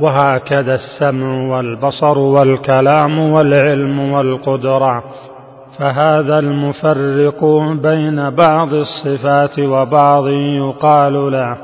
وهكذا 0.00 0.74
السمع 0.74 1.56
والبصر 1.56 2.18
والكلام 2.18 3.18
والعلم 3.18 4.12
والقدره 4.12 5.04
فهذا 5.78 6.38
المفرق 6.38 7.44
بين 7.82 8.30
بعض 8.30 8.74
الصفات 8.74 9.58
وبعض 9.58 10.28
يقال 10.28 11.32
له 11.32 11.56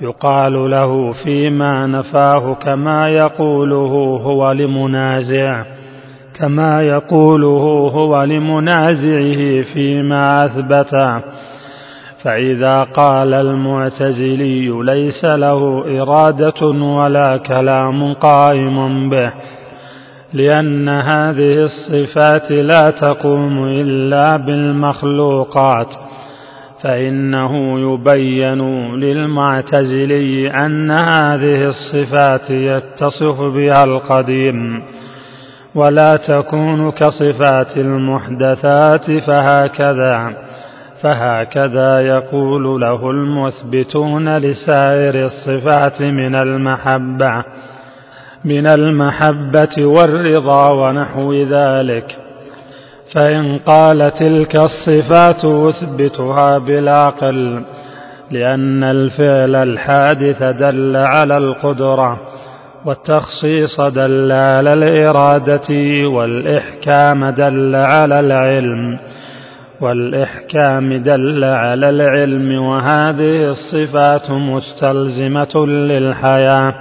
يقال 0.00 0.70
له 0.70 1.12
فيما 1.12 1.86
نفاه 1.86 2.54
كما 2.54 3.08
يقوله 3.10 4.20
هو 4.24 4.52
لمنازع 4.52 5.62
كما 6.38 6.82
يقوله 6.82 7.90
هو 7.94 8.22
لمنازعه 8.24 9.62
فيما 9.74 10.44
أثبته 10.44 11.22
فإذا 12.26 12.82
قال 12.82 13.34
المعتزلي 13.34 14.68
ليس 14.82 15.24
له 15.24 15.84
إرادة 16.02 16.66
ولا 16.66 17.36
كلام 17.36 18.14
قائم 18.14 19.08
به 19.08 19.32
لأن 20.32 20.88
هذه 20.88 21.68
الصفات 21.68 22.50
لا 22.50 22.90
تقوم 22.90 23.64
إلا 23.68 24.36
بالمخلوقات 24.36 25.94
فإنه 26.82 27.80
يبين 27.80 28.60
للمعتزلي 28.94 30.50
أن 30.50 30.90
هذه 30.90 31.64
الصفات 31.64 32.50
يتصف 32.50 33.40
بها 33.40 33.84
القديم 33.84 34.82
ولا 35.74 36.16
تكون 36.16 36.90
كصفات 36.90 37.76
المحدثات 37.76 39.10
فهكذا. 39.26 40.45
فهكذا 41.06 42.00
يقول 42.00 42.80
له 42.80 43.10
المثبتون 43.10 44.36
لسائر 44.36 45.24
الصفات 45.24 46.02
من 46.02 46.34
المحبة 46.34 47.44
من 48.44 48.66
المحبة 48.66 49.86
والرضا 49.86 50.70
ونحو 50.70 51.32
ذلك. 51.34 52.16
فإن 53.14 53.58
قال 53.58 54.10
تلك 54.10 54.56
الصفات 54.56 55.44
أثبتها 55.44 56.58
بالعقل 56.58 57.62
لأن 58.30 58.84
الفعل 58.84 59.54
الحادث 59.56 60.42
دل 60.42 60.96
على 60.96 61.36
القدرة 61.36 62.20
والتخصيص 62.84 63.80
دل 63.80 64.32
على 64.32 64.72
الإرادة 64.72 65.68
والإحكام 66.08 67.30
دل 67.30 67.74
على 67.74 68.20
العلم. 68.20 68.98
والإحكام 69.80 71.02
دل 71.02 71.44
على 71.44 71.90
العلم 71.90 72.62
وهذه 72.62 73.50
الصفات 73.50 74.30
مستلزمة 74.30 75.66
للحياة 75.66 76.74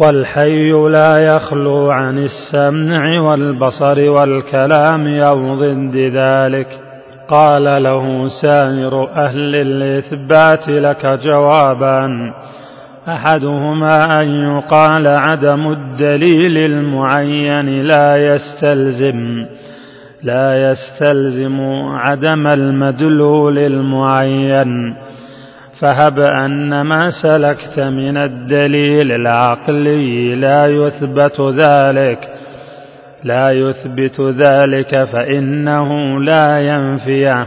والحي 0.00 0.70
لا 0.72 1.18
يخلو 1.18 1.90
عن 1.90 2.18
السمع 2.18 3.20
والبصر 3.20 4.10
والكلام 4.10 5.06
أو 5.20 5.54
ضد 5.54 5.96
ذلك 5.96 6.80
قال 7.28 7.82
له 7.82 8.28
سائر 8.42 9.08
أهل 9.16 9.54
الإثبات 9.54 10.68
لك 10.68 11.06
جوابان 11.24 12.32
أحدهما 13.08 14.20
أن 14.20 14.28
يقال 14.28 15.06
عدم 15.06 15.68
الدليل 15.68 16.58
المعين 16.58 17.82
لا 17.82 18.16
يستلزم 18.16 19.46
لا 20.22 20.70
يستلزم 20.70 21.60
عدم 21.94 22.46
المدلول 22.46 23.58
المعين 23.58 24.94
فهب 25.80 26.18
أن 26.20 26.80
ما 26.80 27.10
سلكت 27.22 27.80
من 27.80 28.16
الدليل 28.16 29.12
العقلي 29.12 30.34
لا 30.34 30.66
يثبت 30.66 31.40
ذلك. 31.40 32.28
لا 33.24 33.44
يثبت 33.50 34.20
ذلك 34.20 35.04
فإنه 35.04 36.20
لا 36.20 36.58
ينفيه 36.60 37.46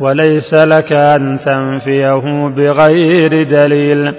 وليس 0.00 0.54
لك 0.54 0.92
أن 0.92 1.38
تنفيه 1.46 2.48
بغير 2.48 3.42
دليل 3.42 4.14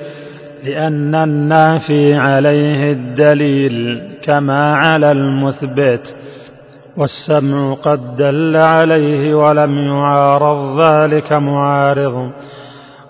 لأن 0.65 1.15
النافي 1.15 2.13
عليه 2.15 2.91
الدليل 2.91 4.01
كما 4.23 4.73
على 4.75 5.11
المثبت. 5.11 6.15
والسمع 6.98 7.74
قد 7.74 8.16
دل 8.18 8.56
عليه 8.56 9.36
ولم 9.36 9.78
يعارض 9.78 10.84
ذلك 10.84 11.34
معارض 11.34 12.32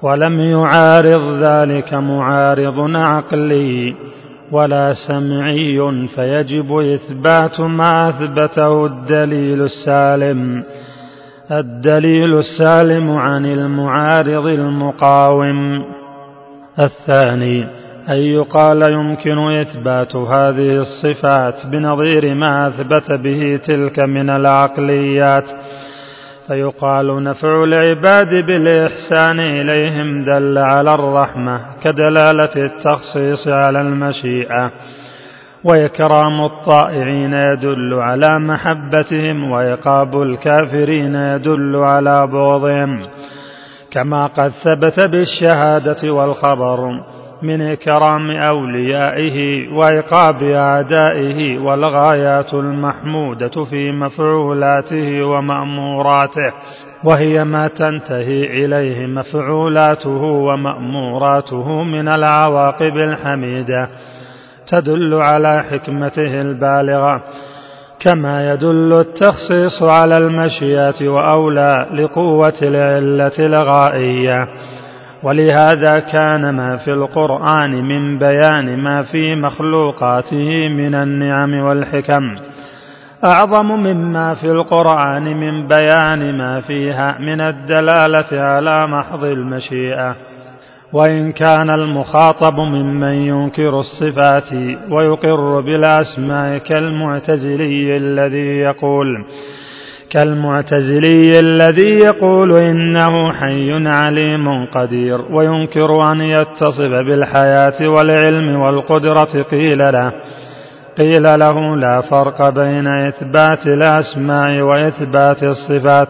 ولم 0.02 0.40
يعارض 0.42 1.44
ذلك 1.44 1.94
معارض 1.94 2.96
عقلي 2.96 3.96
ولا 4.52 4.94
سمعي 5.08 6.08
فيجب 6.16 6.80
إثبات 6.80 7.60
ما 7.60 8.10
أثبته 8.10 8.86
الدليل 8.86 9.62
السالم. 9.62 10.64
الدليل 11.52 12.40
السالم 12.40 13.12
عن 13.12 13.46
المعارض 13.46 14.46
المقاوم. 14.46 15.86
الثاني 16.80 17.87
أن 18.10 18.16
يقال 18.16 18.94
يمكن 18.94 19.52
إثبات 19.52 20.16
هذه 20.16 20.82
الصفات 20.82 21.66
بنظير 21.66 22.36
ما 22.36 22.68
أثبت 22.68 23.12
به 23.12 23.60
تلك 23.68 24.00
من 24.00 24.30
العقليات 24.30 25.44
فيقال 26.48 27.24
نفع 27.24 27.64
العباد 27.64 28.46
بالإحسان 28.46 29.40
إليهم 29.40 30.24
دل 30.24 30.58
على 30.58 30.94
الرحمة 30.94 31.62
كدلالة 31.84 32.56
التخصيص 32.56 33.48
على 33.48 33.82
المشيئة 33.82 34.72
وإكرام 35.64 36.46
الطائعين 36.46 37.34
يدل 37.34 37.94
على 37.94 38.40
محبتهم 38.40 39.52
وإقاب 39.52 40.22
الكافرين 40.22 41.16
يدل 41.16 41.76
على 41.76 42.28
بغضهم 42.28 43.08
كما 43.92 44.28
قد 44.28 44.52
ثبت 44.64 45.00
بالشهادة 45.00 46.12
والخبر. 46.14 47.04
من 47.42 47.62
إكرام 47.62 48.32
أوليائه 48.32 49.68
وعقاب 49.74 50.44
أعدائه 50.44 51.58
والغايات 51.58 52.54
المحمودة 52.54 53.64
في 53.70 53.92
مفعولاته 53.92 55.24
ومأموراته 55.24 56.54
وهي 57.04 57.44
ما 57.44 57.68
تنتهي 57.68 58.66
إليه 58.66 59.08
مفعولاته 59.08 60.22
ومأموراته 60.22 61.84
من 61.84 62.08
العواقب 62.08 62.98
الحميدة 62.98 63.90
تدل 64.68 65.14
على 65.14 65.64
حكمته 65.72 66.42
البالغة 66.42 67.24
كما 68.00 68.54
يدل 68.54 68.94
التخصيص 69.00 69.84
على 69.84 70.18
المشيئة 70.18 71.08
وأولى 71.10 71.88
لقوة 71.94 72.54
العلة 72.62 73.32
الغائية. 73.40 74.48
ولهذا 75.24 76.00
كان 76.00 76.50
ما 76.50 76.78
في 76.78 76.94
القرآن 76.94 77.72
من 77.72 78.18
بيان 78.18 78.78
ما 78.80 79.04
في 79.04 79.36
مخلوقاته 79.36 80.70
من 80.70 80.96
النعم 80.96 81.54
والحكم. 81.54 82.24
أعظم 83.26 83.66
مما 83.66 84.34
في 84.34 84.52
القرآن 84.52 85.24
من 85.24 85.68
بيان 85.68 86.38
ما 86.38 86.62
فيها 86.62 87.18
من 87.20 87.42
الدلالة 87.42 88.42
على 88.42 88.88
محض 88.88 89.24
المشيئة. 89.24 90.16
وإن 90.94 91.32
كان 91.32 91.70
المخاطب 91.70 92.60
ممن 92.60 93.14
ينكر 93.14 93.80
الصفات 93.80 94.54
ويقر 94.92 95.62
بالأسماء 95.62 96.58
كالمعتزلي 96.58 97.98
الذي 97.98 98.58
يقول 98.58 99.26
كالمعتزلي 100.10 101.40
الذي 101.40 102.00
يقول 102.06 102.58
إنه 102.58 103.32
حي 103.34 103.88
عليم 103.88 104.66
قدير 104.66 105.22
وينكر 105.22 106.12
أن 106.12 106.22
يتصف 106.22 106.92
بالحياة 106.92 107.88
والعلم 107.90 108.56
والقدرة 108.56 109.44
قيل 109.52 109.78
له 109.78 110.12
قيل 111.02 111.24
له 111.24 111.76
لا 111.76 112.02
فرق 112.02 112.50
بين 112.50 112.88
إثبات 112.88 113.68
الأسماء 113.68 114.62
وإثبات 114.62 115.44
الصفات 115.44 116.08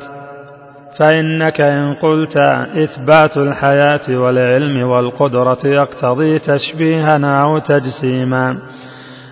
فإنك 1.00 1.62
إن 1.62 1.94
قلت 1.94 2.38
إثبات 2.84 3.38
الحياة 3.38 4.10
والعلم 4.10 4.88
والقدرة 4.90 5.58
يقتضي 5.66 6.40
تشبيها 6.40 7.42
أو 7.44 7.60
تجسيما. 7.60 8.58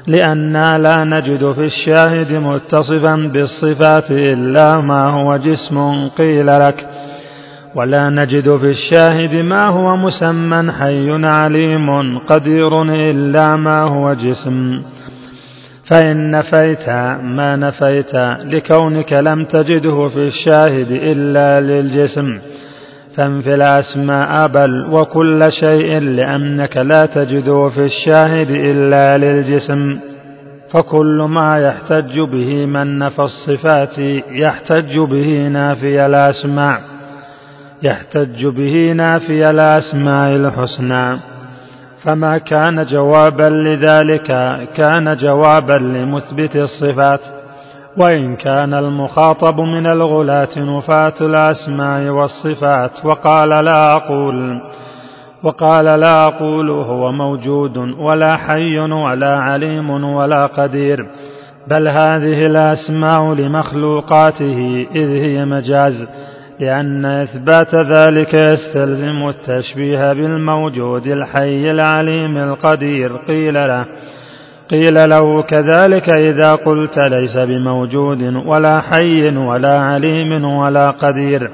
لأننا 0.07 0.77
لا 0.77 1.03
نجد 1.03 1.51
في 1.51 1.61
الشاهد 1.61 2.33
متصفا 2.33 3.15
بالصفات 3.33 4.11
إلا 4.11 4.77
ما 4.77 5.03
هو 5.09 5.37
جسم 5.37 6.07
قيل 6.07 6.47
لك. 6.47 6.87
ولا 7.75 8.09
نجد 8.09 8.57
في 8.57 8.69
الشاهد 8.69 9.35
ما 9.35 9.69
هو 9.69 9.97
مسمى 9.97 10.71
حي 10.71 11.25
عليم 11.25 12.19
قدير 12.29 12.81
إلا 12.83 13.55
ما 13.55 13.81
هو 13.81 14.13
جسم. 14.13 14.81
فإن 15.91 16.31
نفيت 16.31 16.89
ما 17.21 17.55
نفيت 17.55 18.15
لكونك 18.43 19.13
لم 19.13 19.45
تجده 19.45 20.09
في 20.09 20.19
الشاهد 20.19 20.91
إلا 20.91 21.61
للجسم. 21.61 22.39
فانفي 23.17 23.53
الأسماء 23.53 24.47
بل 24.47 24.85
وكل 24.91 25.39
شيء 25.59 25.99
لأنك 25.99 26.77
لا 26.77 27.05
تجده 27.05 27.69
في 27.69 27.85
الشاهد 27.85 28.49
إلا 28.49 29.17
للجسم. 29.17 29.99
فكل 30.73 31.27
ما 31.29 31.59
يحتج 31.59 32.19
به 32.19 32.65
من 32.65 32.99
نفى 32.99 33.21
الصفات 33.21 33.99
يحتج 34.31 34.99
به 34.99 35.47
نافي 35.47 36.05
الأسماء 36.05 36.81
يحتج 37.83 38.45
به 38.45 38.91
نافي 38.91 39.49
الأسماء 39.49 40.35
الحسنى. 40.35 41.17
فما 42.03 42.37
كان 42.37 42.85
جوابا 42.85 43.49
لذلك 43.49 44.27
كان 44.75 45.15
جوابا 45.15 45.77
لمثبت 45.79 46.55
الصفات. 46.55 47.34
وإن 47.97 48.35
كان 48.35 48.73
المخاطب 48.73 49.59
من 49.59 49.87
الغلاة 49.87 50.49
نفاة 50.57 51.13
الأسماء 51.21 52.09
والصفات 52.09 53.05
وقال 53.05 53.49
لا 53.49 53.93
أقول 53.95 54.61
وقال 55.43 55.85
لا 55.85 56.27
أقول 56.27 56.69
هو 56.69 57.11
موجود 57.11 57.77
ولا 57.77 58.37
حي 58.37 58.79
ولا 58.79 59.37
عليم 59.37 59.89
ولا 59.89 60.41
قدير 60.41 61.09
بل 61.67 61.87
هذه 61.87 62.45
الأسماء 62.45 63.33
لمخلوقاته 63.33 64.87
إذ 64.95 65.07
هي 65.09 65.45
مجاز 65.45 66.07
لأن 66.59 67.05
إثبات 67.05 67.75
ذلك 67.75 68.33
يستلزم 68.33 69.29
التشبيه 69.29 70.13
بالموجود 70.13 71.07
الحي 71.07 71.71
العليم 71.71 72.37
القدير 72.37 73.17
قيل 73.17 73.53
له. 73.53 73.85
قيل 74.71 75.09
له 75.09 75.41
كذلك 75.41 76.09
إذا 76.09 76.51
قلت 76.51 76.97
ليس 76.97 77.37
بموجود 77.37 78.21
ولا 78.45 78.81
حي 78.81 79.37
ولا 79.37 79.79
عليم 79.79 80.45
ولا 80.45 80.91
قدير. 80.91 81.51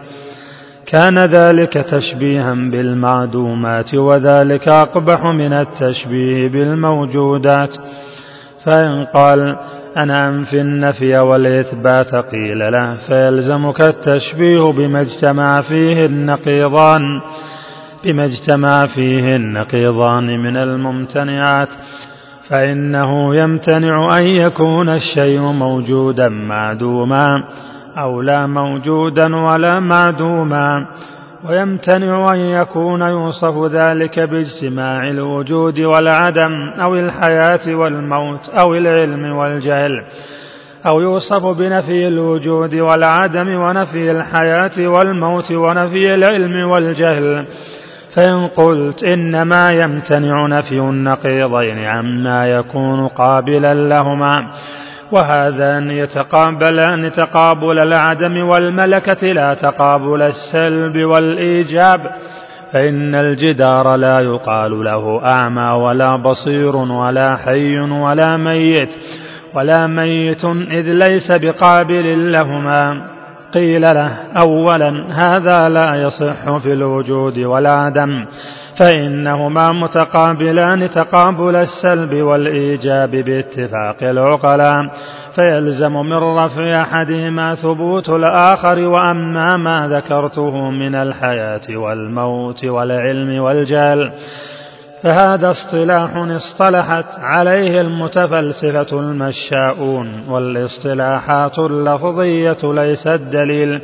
كان 0.86 1.18
ذلك 1.18 1.74
تشبيها 1.74 2.54
بالمعدومات 2.54 3.96
وذلك 3.96 4.68
أقبح 4.68 5.24
من 5.24 5.54
التشبيه 5.54 6.48
بالموجودات. 6.48 7.70
فإن 8.66 9.06
قال 9.06 9.56
أنا 9.98 10.30
أنفي 10.30 10.62
النفي 10.62 11.18
والإثبات 11.18 12.16
قيل 12.16 12.72
له 12.72 12.98
فيلزمك 13.08 13.82
التشبيه 13.82 14.72
بما 14.72 15.02
اجتمع 15.02 15.62
فيه 15.62 16.06
النقيضان 16.06 17.02
بما 18.04 18.26
اجتمع 18.26 18.86
فيه 18.96 19.36
النقيضان 19.36 20.24
من 20.44 20.58
الممتنعات. 20.58 21.70
فإنه 22.52 23.36
يمتنع 23.36 24.18
أن 24.20 24.26
يكون 24.26 24.90
الشيء 24.90 25.40
موجودا 25.40 26.30
معدوما 26.30 27.26
أو 27.98 28.22
لا 28.22 28.48
موجودا 28.48 29.36
ولا 29.36 29.80
معدوما 29.80 30.88
ويمتنع 31.50 32.34
أن 32.34 32.40
يكون 32.40 33.02
يوصف 33.02 33.72
ذلك 33.72 34.20
باجتماع 34.20 35.08
الوجود 35.08 35.80
والعدم 35.80 36.52
أو 36.82 36.96
الحياة 36.96 37.76
والموت 37.76 38.50
أو 38.50 38.76
العلم 38.76 39.38
والجهل 39.38 40.04
أو 40.92 41.02
يوصف 41.02 41.58
بنفي 41.60 42.08
الوجود 42.08 42.76
والعدم 42.76 43.48
ونفي 43.48 44.12
الحياة 44.12 44.88
والموت 44.90 45.52
ونفي 45.52 46.14
العلم 46.16 46.70
والجهل. 46.70 47.46
فإن 48.16 48.48
قلت 48.48 49.04
إنما 49.04 49.70
يمتنع 49.70 50.48
نفي 50.48 50.80
النقيضين 50.80 51.80
عما 51.86 52.48
يكون 52.48 53.08
قابلا 53.08 53.74
لهما 53.74 54.52
وهذان 55.12 55.92
يتقابلان 55.92 57.12
تقابل 57.12 57.80
العدم 57.80 58.38
والملكة 58.38 59.28
لا 59.28 59.54
تقابل 59.54 60.22
السلب 60.22 61.06
والإيجاب 61.06 62.12
فإن 62.74 63.16
الجدار 63.16 63.96
لا 63.96 64.20
يقال 64.20 64.84
له 64.84 65.22
أعمى 65.26 65.72
ولا 65.72 66.16
بصير 66.16 66.76
ولا 66.76 67.38
حي 67.38 67.80
ولا 67.80 68.38
ميت 68.38 68.90
ولا 69.56 69.88
ميت 69.88 70.46
إذ 70.46 70.86
ليس 71.08 71.32
بقابل 71.32 72.32
لهما. 72.32 73.08
قيل 73.54 73.82
له 73.82 74.18
أولا 74.42 75.08
هذا 75.12 75.70
لا 75.70 75.96
يصح 75.96 76.58
في 76.58 76.74
الوجود 76.74 77.40
والعدم 77.40 78.26
فإنهما 78.80 79.72
متقابلان 79.72 80.90
تقابل 80.90 81.56
السلب 81.56 82.14
والإيجاب 82.14 83.12
باتفاق 83.12 83.98
العقلاء 84.02 84.90
فيلزم 85.36 85.94
من 85.94 86.18
رفع 86.18 86.82
أحدهما 86.82 87.56
ثبوت 87.56 88.10
الآخر 88.10 88.80
وأما 88.80 89.58
ما 89.58 89.88
ذكرته 89.88 90.70
من 90.70 90.96
الحياة 90.96 91.78
والموت 91.78 92.66
والعلم 92.66 93.42
والجهل. 93.42 94.12
فهذا 95.04 95.52
اصطلاح 95.52 96.16
اصطلحت 96.16 97.06
عليه 97.20 97.82
المتفلسفة 97.82 99.00
المشاؤون 99.00 100.30
والاصطلاحات 100.30 101.60
اللفظية 101.60 102.58
ليست 102.64 103.22
دليل 103.32 103.82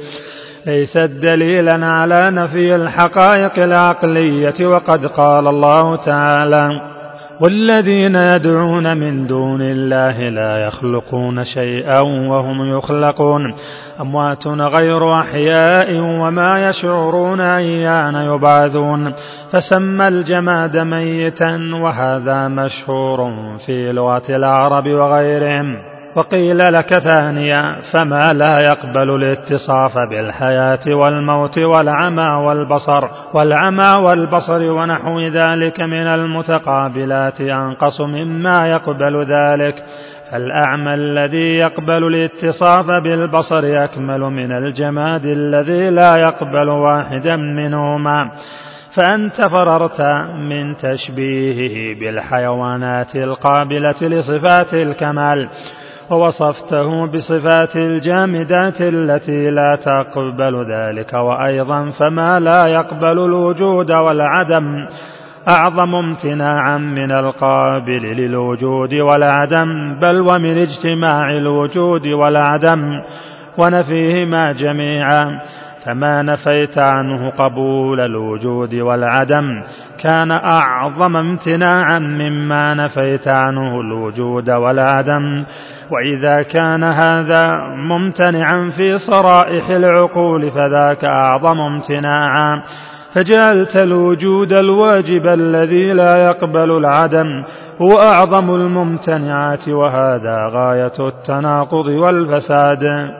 ليست 0.65 1.09
دليلا 1.29 1.85
على 1.85 2.31
نفي 2.31 2.75
الحقائق 2.75 3.63
العقلية 3.63 4.67
وقد 4.67 5.05
قال 5.05 5.47
الله 5.47 5.95
تعالى 5.95 6.69
والذين 7.41 8.15
يدعون 8.15 8.97
من 8.97 9.27
دون 9.27 9.61
الله 9.61 10.29
لا 10.29 10.67
يخلقون 10.67 11.43
شيئا 11.43 12.01
وهم 12.03 12.77
يخلقون. 12.77 13.53
أموات 14.01 14.47
غير 14.47 15.19
أحياء 15.19 15.99
وما 15.99 16.69
يشعرون 16.69 17.41
أيان 17.41 18.15
يبعثون. 18.15 19.13
فسمى 19.51 20.07
الجماد 20.07 20.77
ميتا 20.77 21.59
وهذا 21.83 22.47
مشهور 22.47 23.31
في 23.65 23.91
لغة 23.91 24.23
العرب 24.29 24.87
وغيرهم. 24.87 25.96
وقيل 26.17 26.57
لك 26.57 26.99
ثانيا 26.99 27.81
فما 27.93 28.33
لا 28.33 28.59
يقبل 28.59 29.15
الاتصاف 29.15 29.97
بالحياة 29.97 30.79
والموت 30.87 31.57
والعمى 31.57 32.45
والبصر 32.45 33.07
والعمى 33.33 33.93
والبصر 34.05 34.71
ونحو 34.71 35.19
ذلك 35.19 35.81
من 35.81 36.07
المتقابلات 36.07 37.41
أنقص 37.41 38.01
مما 38.01 38.67
يقبل 38.67 39.25
ذلك. 39.25 39.83
فالأعمى 40.31 40.93
الذي 40.93 41.57
يقبل 41.57 42.07
الاتصاف 42.07 42.85
بالبصر 43.03 43.83
أكمل 43.83 44.19
من 44.19 44.51
الجماد 44.51 45.25
الذي 45.25 45.89
لا 45.89 46.17
يقبل 46.17 46.69
واحدا 46.69 47.35
منهما. 47.35 48.31
فأنت 48.95 49.41
فررت 49.41 50.01
من 50.49 50.77
تشبيهه 50.77 51.99
بالحيوانات 51.99 53.15
القابلة 53.15 54.01
لصفات 54.01 54.73
الكمال. 54.73 55.49
ووصفته 56.11 57.05
بصفات 57.05 57.75
الجامدات 57.75 58.81
التي 58.81 59.51
لا 59.51 59.75
تقبل 59.75 60.65
ذلك 60.71 61.13
وأيضا 61.13 61.89
فما 61.99 62.39
لا 62.39 62.67
يقبل 62.67 63.19
الوجود 63.25 63.91
والعدم. 63.91 64.87
أعظم 65.49 65.95
امتناعا 65.95 66.77
من 66.77 67.11
القابل 67.11 68.01
للوجود 68.01 68.93
والعدم 68.93 69.99
بل 69.99 70.21
ومن 70.21 70.57
اجتماع 70.57 71.31
الوجود 71.31 72.07
والعدم 72.07 73.01
ونفيهما 73.57 74.51
جميعا. 74.51 75.41
فما 75.87 76.21
نفيت 76.21 76.83
عنه 76.83 77.29
قبول 77.29 77.99
الوجود 77.99 78.75
والعدم. 78.75 79.63
كان 80.03 80.31
أعظم 80.31 81.17
امتناعا 81.17 81.99
مما 81.99 82.73
نفيت 82.73 83.27
عنه 83.27 83.81
الوجود 83.81 84.49
والعدم. 84.49 85.43
وإذا 85.91 86.41
كان 86.41 86.83
هذا 86.83 87.47
ممتنعا 87.89 88.71
في 88.77 88.97
صرائح 88.97 89.69
العقول 89.69 90.51
فذاك 90.51 91.05
أعظم 91.05 91.59
امتناعا. 91.59 92.61
فجعلت 93.15 93.75
الوجود 93.75 94.53
الواجب 94.53 95.27
الذي 95.27 95.93
لا 95.93 96.17
يقبل 96.17 96.77
العدم. 96.77 97.43
هو 97.81 97.91
أعظم 98.01 98.55
الممتنعات 98.55 99.69
وهذا 99.69 100.49
غاية 100.53 101.07
التناقض 101.07 101.87
والفساد. 101.87 103.11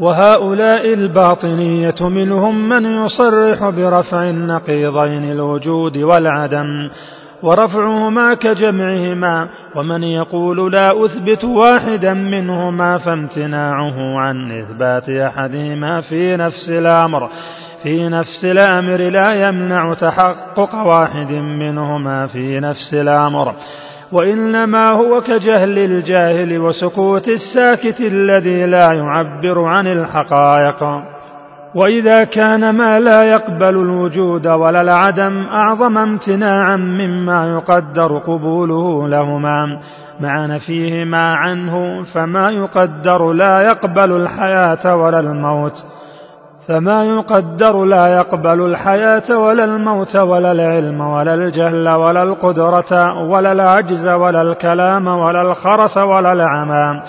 وهؤلاء 0.00 0.94
الباطنية 0.94 2.00
منهم 2.00 2.68
من 2.68 2.84
يصرح 2.84 3.68
برفع 3.68 4.30
النقيضين 4.30 5.32
الوجود 5.32 5.96
والعدم 5.96 6.66
ورفعهما 7.42 8.34
كجمعهما 8.34 9.48
ومن 9.76 10.02
يقول 10.02 10.72
لا 10.72 11.04
أثبت 11.04 11.44
واحدا 11.44 12.14
منهما 12.14 12.98
فامتناعه 12.98 14.18
عن 14.18 14.52
إثبات 14.52 15.08
أحدهما 15.08 16.00
في 16.00 16.36
نفس 16.36 16.70
الأمر 16.70 17.28
في 17.82 18.08
نفس 18.08 18.44
الأمر 18.44 18.96
لا 18.96 19.48
يمنع 19.48 19.94
تحقق 19.94 20.74
واحد 20.74 21.32
منهما 21.32 22.26
في 22.26 22.60
نفس 22.60 22.94
الأمر. 22.94 23.54
وإنما 24.12 24.88
هو 24.92 25.20
كجهل 25.20 25.78
الجاهل 25.78 26.58
وسكوت 26.58 27.28
الساكت 27.28 28.00
الذي 28.00 28.66
لا 28.66 28.92
يعبر 28.92 29.64
عن 29.64 29.86
الحقائق. 29.86 30.84
وإذا 31.74 32.24
كان 32.24 32.70
ما 32.70 33.00
لا 33.00 33.22
يقبل 33.22 33.68
الوجود 33.68 34.46
ولا 34.46 34.80
العدم 34.80 35.46
أعظم 35.46 35.98
امتناعا 35.98 36.76
مما 36.76 37.48
يقدر 37.48 38.18
قبوله 38.18 39.08
لهما. 39.08 39.80
مع 40.20 40.46
نفيهما 40.46 41.22
عنه 41.22 42.04
فما 42.14 42.50
يقدر 42.50 43.32
لا 43.32 43.60
يقبل 43.60 44.16
الحياة 44.16 44.96
ولا 44.96 45.20
الموت. 45.20 45.84
فما 46.68 47.04
يقدر 47.04 47.84
لا 47.84 48.06
يقبل 48.06 48.60
الحياة 48.60 49.38
ولا 49.38 49.64
الموت 49.64 50.16
ولا 50.16 50.52
العلم 50.52 51.00
ولا 51.00 51.34
الجهل 51.34 51.88
ولا 51.88 52.22
القدرة 52.22 53.22
ولا 53.22 53.52
العجز 53.52 54.08
ولا 54.08 54.42
الكلام 54.42 55.06
ولا 55.06 55.42
الخرس 55.42 55.96
ولا 55.96 56.32
العمى 56.32 57.02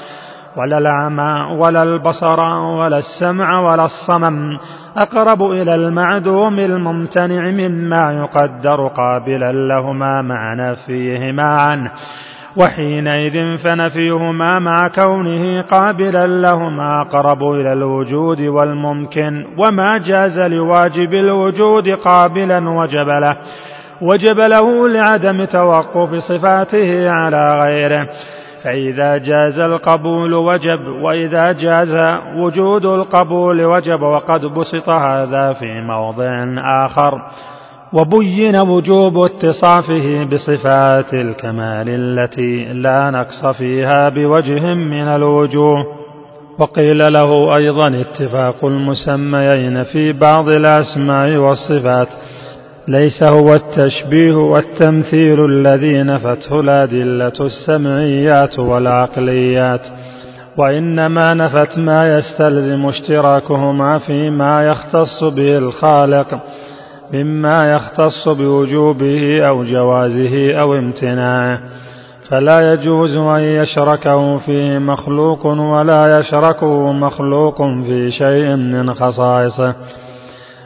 ولا 0.58 0.78
العمى 0.78 1.58
ولا 1.60 1.84
البصر 1.84 2.40
ولا 2.80 2.98
السمع 2.98 3.60
ولا 3.60 3.86
الصمم. 3.86 4.58
أقرب 4.98 5.42
إلى 5.42 5.76
المعدوم 5.76 6.60
الممتنع 6.60 7.52
مما 7.52 8.12
يقدر 8.12 8.88
قابلا 8.88 9.52
لهما 9.52 10.22
مع 10.22 10.54
نفيهما 10.54 11.56
عنه 11.62 11.92
وحينئذ 12.62 13.58
فنفيهما 13.58 14.60
مع 14.60 14.88
كونه 14.88 15.62
قابلا 15.62 16.28
لهما 16.28 17.02
أقرب 17.02 17.44
إلى 17.44 17.74
الوجود 17.74 18.42
والممكن 18.42 19.46
وما 19.58 19.98
جاز 19.98 20.40
لواجب 20.40 21.14
الوجود 21.14 21.90
قابلا 21.90 22.70
وجب 22.70 23.10
له 23.10 23.38
وجب 24.02 24.40
له 24.40 24.88
لعدم 24.88 25.46
توقف 25.46 26.10
صفاته 26.16 27.10
على 27.10 27.62
غيره. 27.62 28.08
فإذا 28.64 29.18
جاز 29.18 29.60
القبول 29.60 30.34
وجب 30.34 30.88
وإذا 30.88 31.52
جاز 31.52 32.20
وجود 32.36 32.86
القبول 32.86 33.66
وجب 33.66 34.02
وقد 34.02 34.46
بسط 34.46 34.90
هذا 34.90 35.54
في 35.54 35.82
موضع 35.82 36.46
آخر. 36.86 37.22
وبين 37.94 38.56
وجوب 38.56 39.14
اتصافه 39.24 40.24
بصفات 40.24 41.14
الكمال 41.14 41.90
التي 41.90 42.66
لا 42.74 43.12
نقص 43.12 43.58
فيها 43.58 44.10
بوجه 44.10 44.74
من 44.74 45.08
الوجوه. 45.08 45.86
وقيل 46.60 46.98
له 47.14 47.58
أيضا 47.60 47.88
اتفاق 48.02 48.66
المسميين 48.66 49.84
في 49.84 50.12
بعض 50.12 50.50
الأسماء 50.50 51.38
والصفات 51.38 52.08
ليس 52.88 53.24
هو 53.24 53.54
التشبيه 53.54 54.34
والتمثيل 54.34 55.46
الذي 55.46 56.04
نفته 56.04 56.60
الأدلة 56.60 57.34
السمعيات 57.40 58.60
والعقليات 58.60 59.82
وإنما 60.58 61.34
نفت 61.34 61.78
ما 61.78 62.18
يستلزم 62.18 62.86
اشتراكهما 62.86 63.98
فيما 64.00 64.56
يختص 64.72 65.24
به 65.24 65.58
الخالق. 65.58 66.40
مما 67.14 67.64
يختص 67.64 68.30
بوجوبه 68.30 69.48
أو 69.48 69.64
جوازه 69.64 70.54
أو 70.62 70.74
امتناعه 70.74 71.60
فلا 72.30 72.74
يجوز 72.74 73.18
أن 73.18 73.40
يشركه 73.40 74.38
فيه 74.38 74.78
مخلوق 74.78 75.46
ولا 75.46 76.20
يشركه 76.20 76.92
مخلوق 76.92 77.58
في 77.62 78.12
شيء 78.12 78.56
من 78.56 78.94
خصائصه 78.94 79.76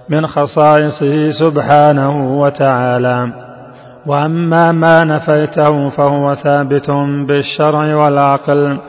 من 0.09 0.27
خصائصه 0.27 1.29
سبحانه 1.29 2.41
وتعالى. 2.41 3.33
وأما 4.05 4.71
ما 4.71 5.03
نفيته 5.03 5.89
فهو 5.89 6.35
ثابت 6.35 6.91
بالشرع 7.27 7.95
والعقل 7.95 8.79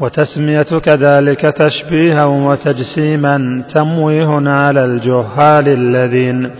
وتسمية 0.00 0.62
كذلك 0.62 1.40
تشبيها 1.40 2.24
وتجسيما 2.24 3.64
تمويه 3.74 4.50
على 4.50 4.84
الجهال 4.84 5.68
الذين 5.68 6.50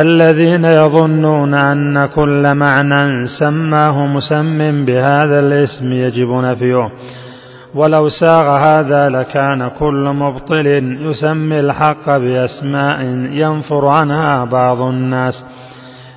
الذين 0.00 0.64
يظنون 0.64 1.54
أن 1.54 2.06
كل 2.06 2.54
معنى 2.54 3.26
سماه 3.26 4.06
مسم 4.06 4.84
بهذا 4.84 5.40
الاسم 5.40 5.92
يجب 5.92 6.30
نفيه 6.30 6.90
ولو 7.74 8.08
ساغ 8.08 8.58
هذا 8.58 9.08
لكان 9.08 9.70
كل 9.78 10.12
مبطل 10.16 10.66
يسمي 11.00 11.60
الحق 11.60 12.16
بأسماء 12.16 13.02
ينفر 13.32 13.86
عنها 13.86 14.44
بعض 14.44 14.80
الناس. 14.80 15.44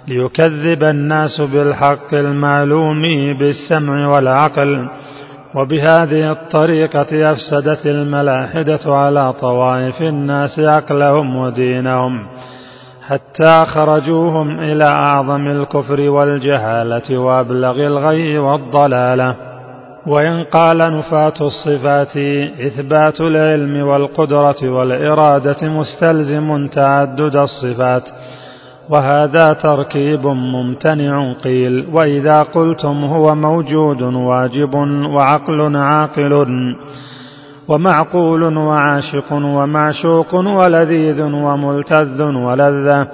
ليكذب 0.07 0.83
الناس 0.83 1.41
بالحق 1.41 2.13
المعلوم 2.13 3.01
بالسمع 3.39 4.07
والعقل. 4.07 4.87
وبهذه 5.55 6.31
الطريقة 6.31 7.31
أفسدت 7.31 7.85
الملاحدة 7.85 8.95
على 8.95 9.33
طوائف 9.33 10.01
الناس 10.01 10.59
عقلهم 10.59 11.35
ودينهم. 11.35 12.27
حتى 13.07 13.65
خرجوهم 13.65 14.59
إلى 14.59 14.85
أعظم 14.85 15.47
الكفر 15.47 16.09
والجهالة 16.09 17.17
وأبلغ 17.17 17.87
الغي 17.87 18.37
والضلالة. 18.37 19.35
وإن 20.07 20.43
قال 20.43 20.77
نفاة 20.77 21.33
الصفات 21.41 22.17
إثبات 22.67 23.21
العلم 23.21 23.87
والقدرة 23.87 24.69
والإرادة 24.69 25.69
مستلزم 25.69 26.67
تعدد 26.67 27.35
الصفات. 27.35 28.03
وهذا 28.89 29.53
تركيب 29.53 30.27
ممتنع 30.27 31.33
قيل 31.43 31.87
وإذا 31.99 32.41
قلتم 32.41 33.05
هو 33.05 33.35
موجود 33.35 34.01
واجب 34.01 34.75
وعقل 35.15 35.75
عاقل. 35.75 36.47
ومعقول 37.67 38.57
وعاشق 38.57 39.33
ومعشوق 39.33 40.35
ولذيذ 40.35 41.21
وملتذ 41.21 42.23
ولذة. 42.23 43.07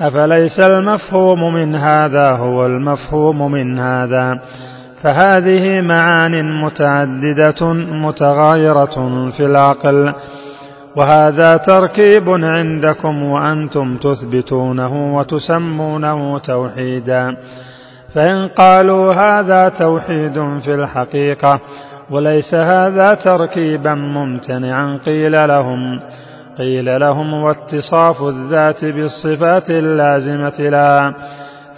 أفليس 0.00 0.60
المفهوم 0.60 1.54
من 1.54 1.74
هذا 1.74 2.30
هو 2.36 2.66
المفهوم 2.66 3.52
من 3.52 3.78
هذا؟ 3.78 4.40
فهذه 5.02 5.80
معان 5.80 6.62
متعددة 6.64 7.72
متغايرة 7.72 9.30
في 9.36 9.46
العقل. 9.46 10.12
وهذا 10.96 11.52
تركيب 11.52 12.28
عندكم 12.28 13.22
وأنتم 13.22 13.96
تثبتونه 13.96 15.16
وتسمونه 15.16 16.38
توحيدا. 16.38 17.36
فإن 18.14 18.48
قالوا 18.48 19.14
هذا 19.14 19.68
توحيد 19.68 20.58
في 20.64 20.74
الحقيقة 20.74 21.60
وليس 22.10 22.54
هذا 22.54 23.14
تركيبا 23.14 23.94
ممتنعا. 23.94 24.98
قيل 25.06 25.48
لهم 25.48 26.00
قيل 26.58 27.00
لهم 27.00 27.34
واتصاف 27.34 28.22
الذات 28.22 28.84
بالصفات 28.84 29.70
اللازمة 29.70 30.68
لها 30.70 31.14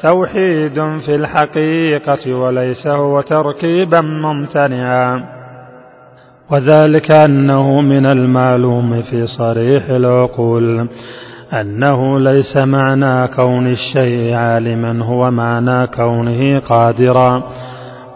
توحيد 0.02 0.74
في 1.06 1.14
الحقيقة 1.14 2.34
وليس 2.34 2.86
هو 2.86 3.20
تركيبا 3.20 4.00
ممتنعا. 4.00 5.24
وذلك 6.50 7.12
أنه 7.12 7.80
من 7.80 8.06
المعلوم 8.06 9.02
في 9.02 9.26
صريح 9.26 9.88
العقول 9.88 10.88
أنه 11.60 12.20
ليس 12.20 12.56
معنى 12.56 13.28
كون 13.28 13.66
الشيء 13.66 14.34
عالما 14.34 15.04
هو 15.04 15.30
معنى 15.30 15.86
كونه 15.86 16.58
قادرا. 16.58 17.42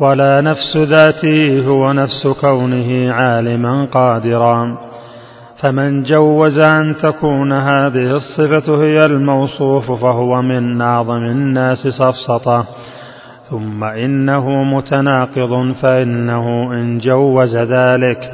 ولا 0.00 0.40
نفس 0.40 0.76
ذاته 0.76 1.66
هو 1.68 1.92
نفس 1.92 2.26
كونه 2.40 3.12
عالما 3.12 3.84
قادرا. 3.92 4.78
فمن 5.62 6.02
جوز 6.02 6.58
أن 6.58 6.94
تكون 7.02 7.52
هذه 7.52 8.16
الصفة 8.16 8.84
هي 8.84 8.98
الموصوف 8.98 9.92
فهو 9.92 10.42
من 10.42 10.80
أعظم 10.80 11.24
الناس 11.24 11.78
سفسطة 11.78 12.64
ثم 13.50 13.84
إنه 13.84 14.64
متناقض 14.64 15.72
فإنه 15.72 16.72
إن 16.72 16.98
جوز 16.98 17.56
ذلك. 17.56 18.32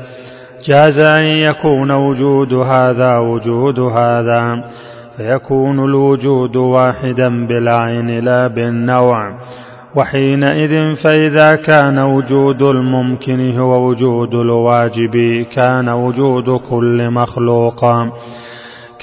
جاز 0.69 0.99
أن 0.99 1.25
يكون 1.25 1.91
وجود 1.91 2.55
هذا 2.55 3.19
وجود 3.19 3.81
هذا 3.81 4.65
فيكون 5.17 5.85
الوجود 5.85 6.57
واحدا 6.57 7.47
بالعين 7.47 8.25
لا 8.25 8.49
بالنوع. 8.49 9.33
وحينئذ 9.97 10.95
فإذا 11.05 11.55
كان 11.55 11.99
وجود 11.99 12.63
الممكن 12.63 13.59
هو 13.59 13.89
وجود 13.89 14.35
الواجب 14.35 15.47
كان 15.55 15.89
وجود 15.89 16.61
كل 16.71 17.11
مخلوق. 17.11 17.81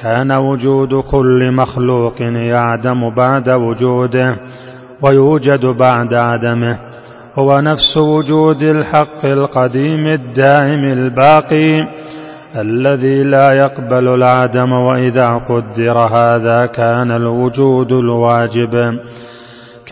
كان 0.01 0.31
وجود 0.31 0.95
كل 0.95 1.51
مخلوق 1.51 2.21
يعدم 2.21 3.09
بعد 3.09 3.49
وجوده 3.49 4.35
ويوجد 5.01 5.65
بعد 5.65 6.13
عدمه. 6.13 6.77
هو 7.39 7.59
نفس 7.59 7.97
وجود 7.97 8.63
الحق 8.63 9.25
القديم 9.25 10.07
الدائم 10.07 10.83
الباقي 10.83 11.87
الذي 12.55 13.23
لا 13.23 13.53
يقبل 13.53 14.07
العدم 14.07 14.71
وإذا 14.71 15.27
قدر 15.29 15.97
هذا 15.97 16.65
كان 16.65 17.11
الوجود 17.11 17.91
الواجب. 17.91 18.99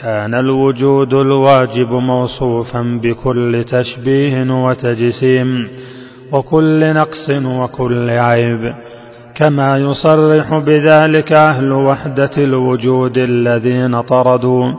كان 0.01 0.33
الوجود 0.33 1.13
الواجب 1.13 1.91
موصوفا 1.91 2.99
بكل 3.03 3.63
تشبيه 3.71 4.63
وتجسيم 4.63 5.67
وكل 6.31 6.93
نقص 6.93 7.29
وكل 7.29 8.09
عيب 8.09 8.73
كما 9.35 9.77
يصرح 9.77 10.57
بذلك 10.57 11.31
أهل 11.31 11.71
وحدة 11.71 12.31
الوجود 12.37 13.17
الذين 13.17 14.01
طردوا 14.01 14.73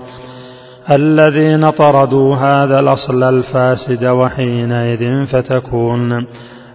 الذين 0.92 1.70
طردوا 1.70 2.36
هذا 2.36 2.80
الأصل 2.80 3.22
الفاسد 3.22 4.04
وحينئذ 4.04 5.26
فتكون 5.26 6.26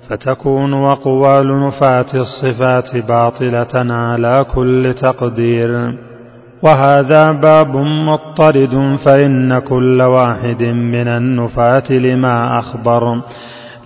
فتكون 0.10 0.74
اقوال 0.74 1.68
نفاه 1.68 2.06
الصفات 2.16 2.98
باطلة 3.08 3.94
على 3.94 4.46
كل 4.56 4.94
تقدير. 5.02 5.94
وهذا 6.64 7.32
باب 7.32 7.76
مضطرد 7.78 8.98
فإن 9.06 9.60
كل 9.60 10.02
واحد 10.02 10.64
من 10.64 11.08
النفاة 11.08 11.92
لما 11.92 12.60
أخبر 12.60 13.22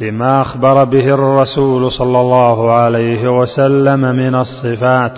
لما 0.02 0.42
أخبر 0.42 0.84
به 0.84 1.14
الرسول 1.14 1.92
صلى 1.92 2.22
الله 2.22 2.72
عليه 2.72 3.40
وسلم 3.40 4.02
من 4.16 4.36
الصفات. 4.36 5.12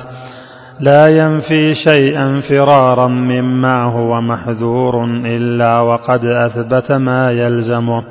لا 0.80 1.07
ينفي 1.07 1.74
شيئا 1.88 2.41
فرارا 2.49 3.07
مما 3.07 3.84
هو 3.84 4.22
محذور 4.22 5.05
إلا 5.26 5.80
وقد 5.80 6.26
أثبت 6.26 6.91
ما 6.91 7.32
يلزمه 7.32 8.03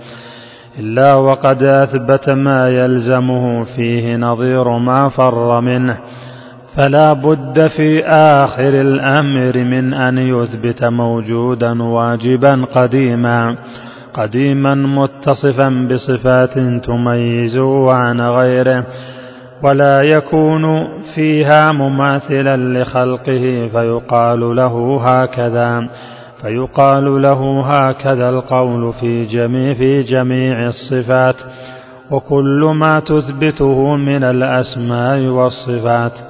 إلا 0.79 1.15
وقد 1.15 1.63
أثبت 1.63 2.31
ما 2.31 2.69
يلزمه 2.69 3.65
فيه 3.65 4.17
نظير 4.17 4.79
ما 4.79 5.09
فر 5.09 5.61
منه. 5.61 5.99
فلا 6.79 7.13
بد 7.13 7.67
في 7.67 8.07
آخر 8.07 8.69
الأمر 8.69 9.65
من 9.65 9.95
أن 9.95 10.19
يثبت 10.19 10.85
موجودا 10.85 11.83
واجبا 11.83 12.65
قديما 12.75 13.57
قديما 14.15 14.75
متصفا 14.75 15.89
بصفات 15.91 16.59
تميزه 16.85 17.93
عن 17.93 18.21
غيره 18.21 18.85
ولا 19.63 20.03
يكون 20.03 20.63
فيها 21.15 21.73
مماثلا 21.73 22.57
لخلقه 22.57 23.69
فيقال 23.73 24.57
له 24.57 25.01
هكذا 25.05 25.89
فيقال 26.43 27.23
له 27.23 27.61
هكذا 27.61 28.29
القول 28.29 28.93
في 28.93 29.25
جميع 29.25 29.75
في 29.75 30.03
جميع 30.03 30.67
الصفات 30.67 31.37
وكل 32.11 32.73
ما 32.75 33.01
تثبته 33.01 33.97
من 33.97 34.25
الأسماء 34.25 35.21
والصفات. 35.21 36.28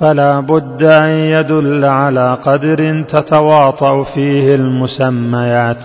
فلا 0.00 0.40
بد 0.40 0.82
أن 0.82 1.08
يدل 1.08 1.84
على 1.84 2.38
قدر 2.44 3.04
تتواطأ 3.08 4.04
فيه 4.14 4.54
المسميات 4.54 5.76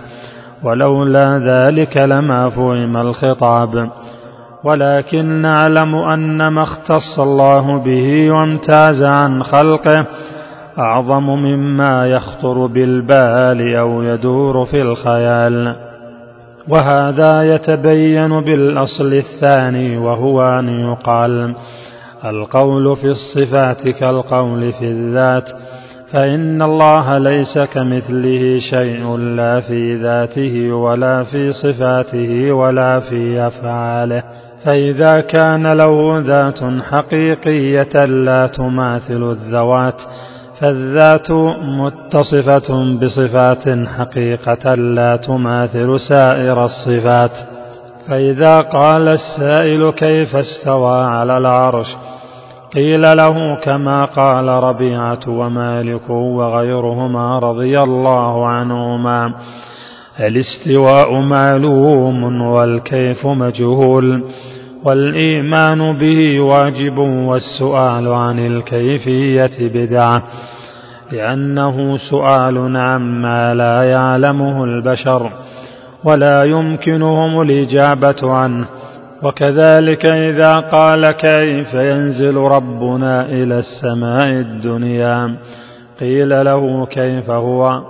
ولولا 0.64 1.40
ذلك 1.40 1.98
لما 1.98 2.50
فهم 2.50 2.98
الخطاب. 2.98 3.90
ولكن 4.64 5.26
نعلم 5.26 5.96
أن 5.96 6.48
ما 6.48 6.64
اختص 6.64 7.20
الله 7.20 7.84
به 7.84 8.32
وامتاز 8.32 9.04
عن 9.04 9.44
خلقه 9.44 10.08
أعظم 10.80 11.24
مما 11.24 12.08
يخطر 12.08 12.66
بالبال 12.66 13.76
أو 13.76 14.04
يدور 14.04 14.66
في 14.66 14.82
الخيال. 14.82 15.76
وهذا 16.70 17.56
يتبين 17.56 18.42
بالأصل 18.42 19.14
الثاني 19.14 19.98
وهو 19.98 20.42
أن 20.42 20.70
يقال 20.70 21.56
القول 22.26 22.98
في 22.98 23.08
الصفات 23.08 23.88
كالقول 23.90 24.74
في 24.74 24.86
الذات 24.86 25.50
فإن 26.14 26.62
الله 26.62 27.18
ليس 27.18 27.58
كمثله 27.58 28.60
شيء 28.60 29.18
لا 29.18 29.60
في 29.60 29.96
ذاته 29.96 30.74
ولا 30.74 31.24
في 31.24 31.52
صفاته 31.52 32.52
ولا 32.52 33.00
في 33.00 33.48
أفعاله 33.48 34.24
فإذا 34.66 35.22
كان 35.22 35.74
له 35.74 36.20
ذات 36.20 36.60
حقيقية 36.92 38.06
لا 38.06 38.48
تماثل 38.48 39.32
الذوات 39.32 40.02
فالذات 40.62 41.32
متصفة 41.62 42.98
بصفات 43.02 43.88
حقيقة 43.98 44.76
لا 44.76 45.16
تماثل 45.16 46.00
سائر 46.00 46.66
الصفات 46.66 47.32
فإذا 48.08 48.62
قال 48.62 49.08
السائل 49.08 49.92
كيف 49.92 50.36
استوى 50.36 50.98
على 51.04 51.38
العرش 51.38 51.96
قيل 52.76 53.02
له 53.02 53.56
كما 53.64 54.06
قال 54.06 54.48
ربيعة 54.48 55.20
ومالك 55.28 56.10
وغيرهما 56.10 57.40
رضي 57.40 57.80
الله 57.80 58.48
عنهما 58.48 59.34
الاستواء 60.20 61.22
معلوم 61.22 62.42
والكيف 62.42 63.26
مجهول 63.26 64.24
والإيمان 64.84 65.94
به 65.98 66.40
واجب 66.40 66.98
والسؤال 66.98 68.08
عن 68.08 68.40
الكيفية 68.40 69.58
بدعة 69.60 70.24
لأنه 71.12 71.98
سؤال 72.10 72.78
عما 72.78 73.54
لا 73.54 73.84
يعلمه 73.84 74.64
البشر 74.64 75.32
ولا 76.04 76.44
يمكنهم 76.44 77.42
الإجابة 77.42 78.32
عنه 78.32 78.66
وكذلك 79.26 80.06
إذا 80.06 80.56
قال 80.56 81.12
كيف 81.12 81.74
ينزل 81.74 82.36
ربنا 82.38 83.26
إلى 83.26 83.60
السماء 83.60 84.26
الدنيا؟ 84.26 85.36
قيل 86.00 86.46
له 86.46 86.86
كيف 86.86 87.30
هو؟ 87.30 87.82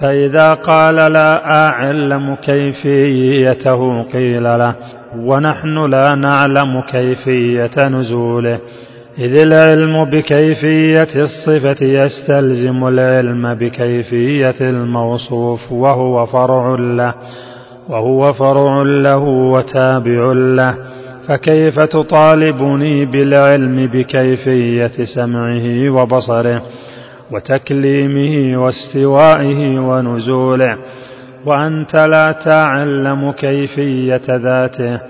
فإذا 0.00 0.54
قال 0.54 0.94
لا 1.12 1.50
أعلم 1.66 2.34
كيفيته 2.34 4.02
قيل 4.02 4.44
له 4.44 4.74
ونحن 5.18 5.90
لا 5.90 6.14
نعلم 6.14 6.80
كيفية 6.80 7.88
نزوله. 7.88 8.58
إذ 9.18 9.40
العلم 9.40 10.10
بكيفية 10.10 11.08
الصفة 11.16 11.86
يستلزم 11.86 12.88
العلم 12.88 13.54
بكيفية 13.54 14.60
الموصوف 14.60 15.72
وهو 15.72 16.26
فرع 16.26 16.74
له. 16.78 17.14
وهو 17.88 18.32
فرع 18.32 18.82
له 18.82 19.18
وتابع 19.18 20.32
له 20.32 20.74
فكيف 21.28 21.78
تطالبني 21.78 23.04
بالعلم 23.04 23.86
بكيفية 23.86 25.04
سمعه 25.14 25.90
وبصره 25.90 26.62
وتكليمه 27.32 28.62
واستوائه 28.62 29.78
ونزوله؟ 29.78 30.76
وأنت 31.46 31.96
لا 31.96 32.32
تعلم 32.32 33.32
كيفية 33.32 34.22
ذاته 34.30 35.00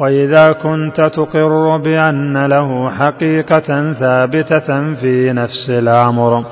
وإذا 0.00 0.52
كنت 0.52 0.96
تقر 0.96 1.76
بأن 1.76 2.46
له 2.46 2.90
حقيقة 2.90 3.92
ثابتة 3.92 4.94
في 4.94 5.32
نفس 5.32 5.70
الأمر 5.70 6.44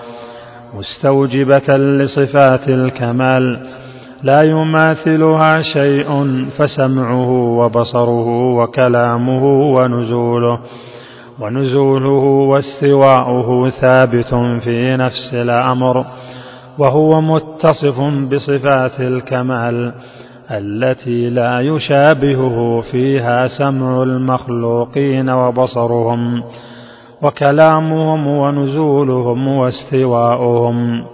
مستوجبة 0.74 1.76
لصفات 1.76 2.68
الكمال. 2.68 3.58
لا 4.22 4.42
يماثلها 4.42 5.62
شيء 5.62 6.08
فسمعه 6.58 7.30
وبصره 7.30 8.28
وكلامه 8.54 9.44
ونزوله 9.44 10.58
ونزوله 11.40 12.24
واستواؤه 12.50 13.70
ثابت 13.70 14.34
في 14.64 14.96
نفس 14.96 15.34
الأمر 15.34 16.04
وهو 16.78 17.20
متصف 17.20 18.00
بصفات 18.30 19.00
الكمال 19.00 19.92
التي 20.50 21.30
لا 21.30 21.60
يشابهه 21.60 22.80
فيها 22.92 23.48
سمع 23.48 24.02
المخلوقين 24.02 25.30
وبصرهم 25.30 26.42
وكلامهم 27.22 28.26
ونزولهم 28.26 29.48
واستواؤهم. 29.48 31.04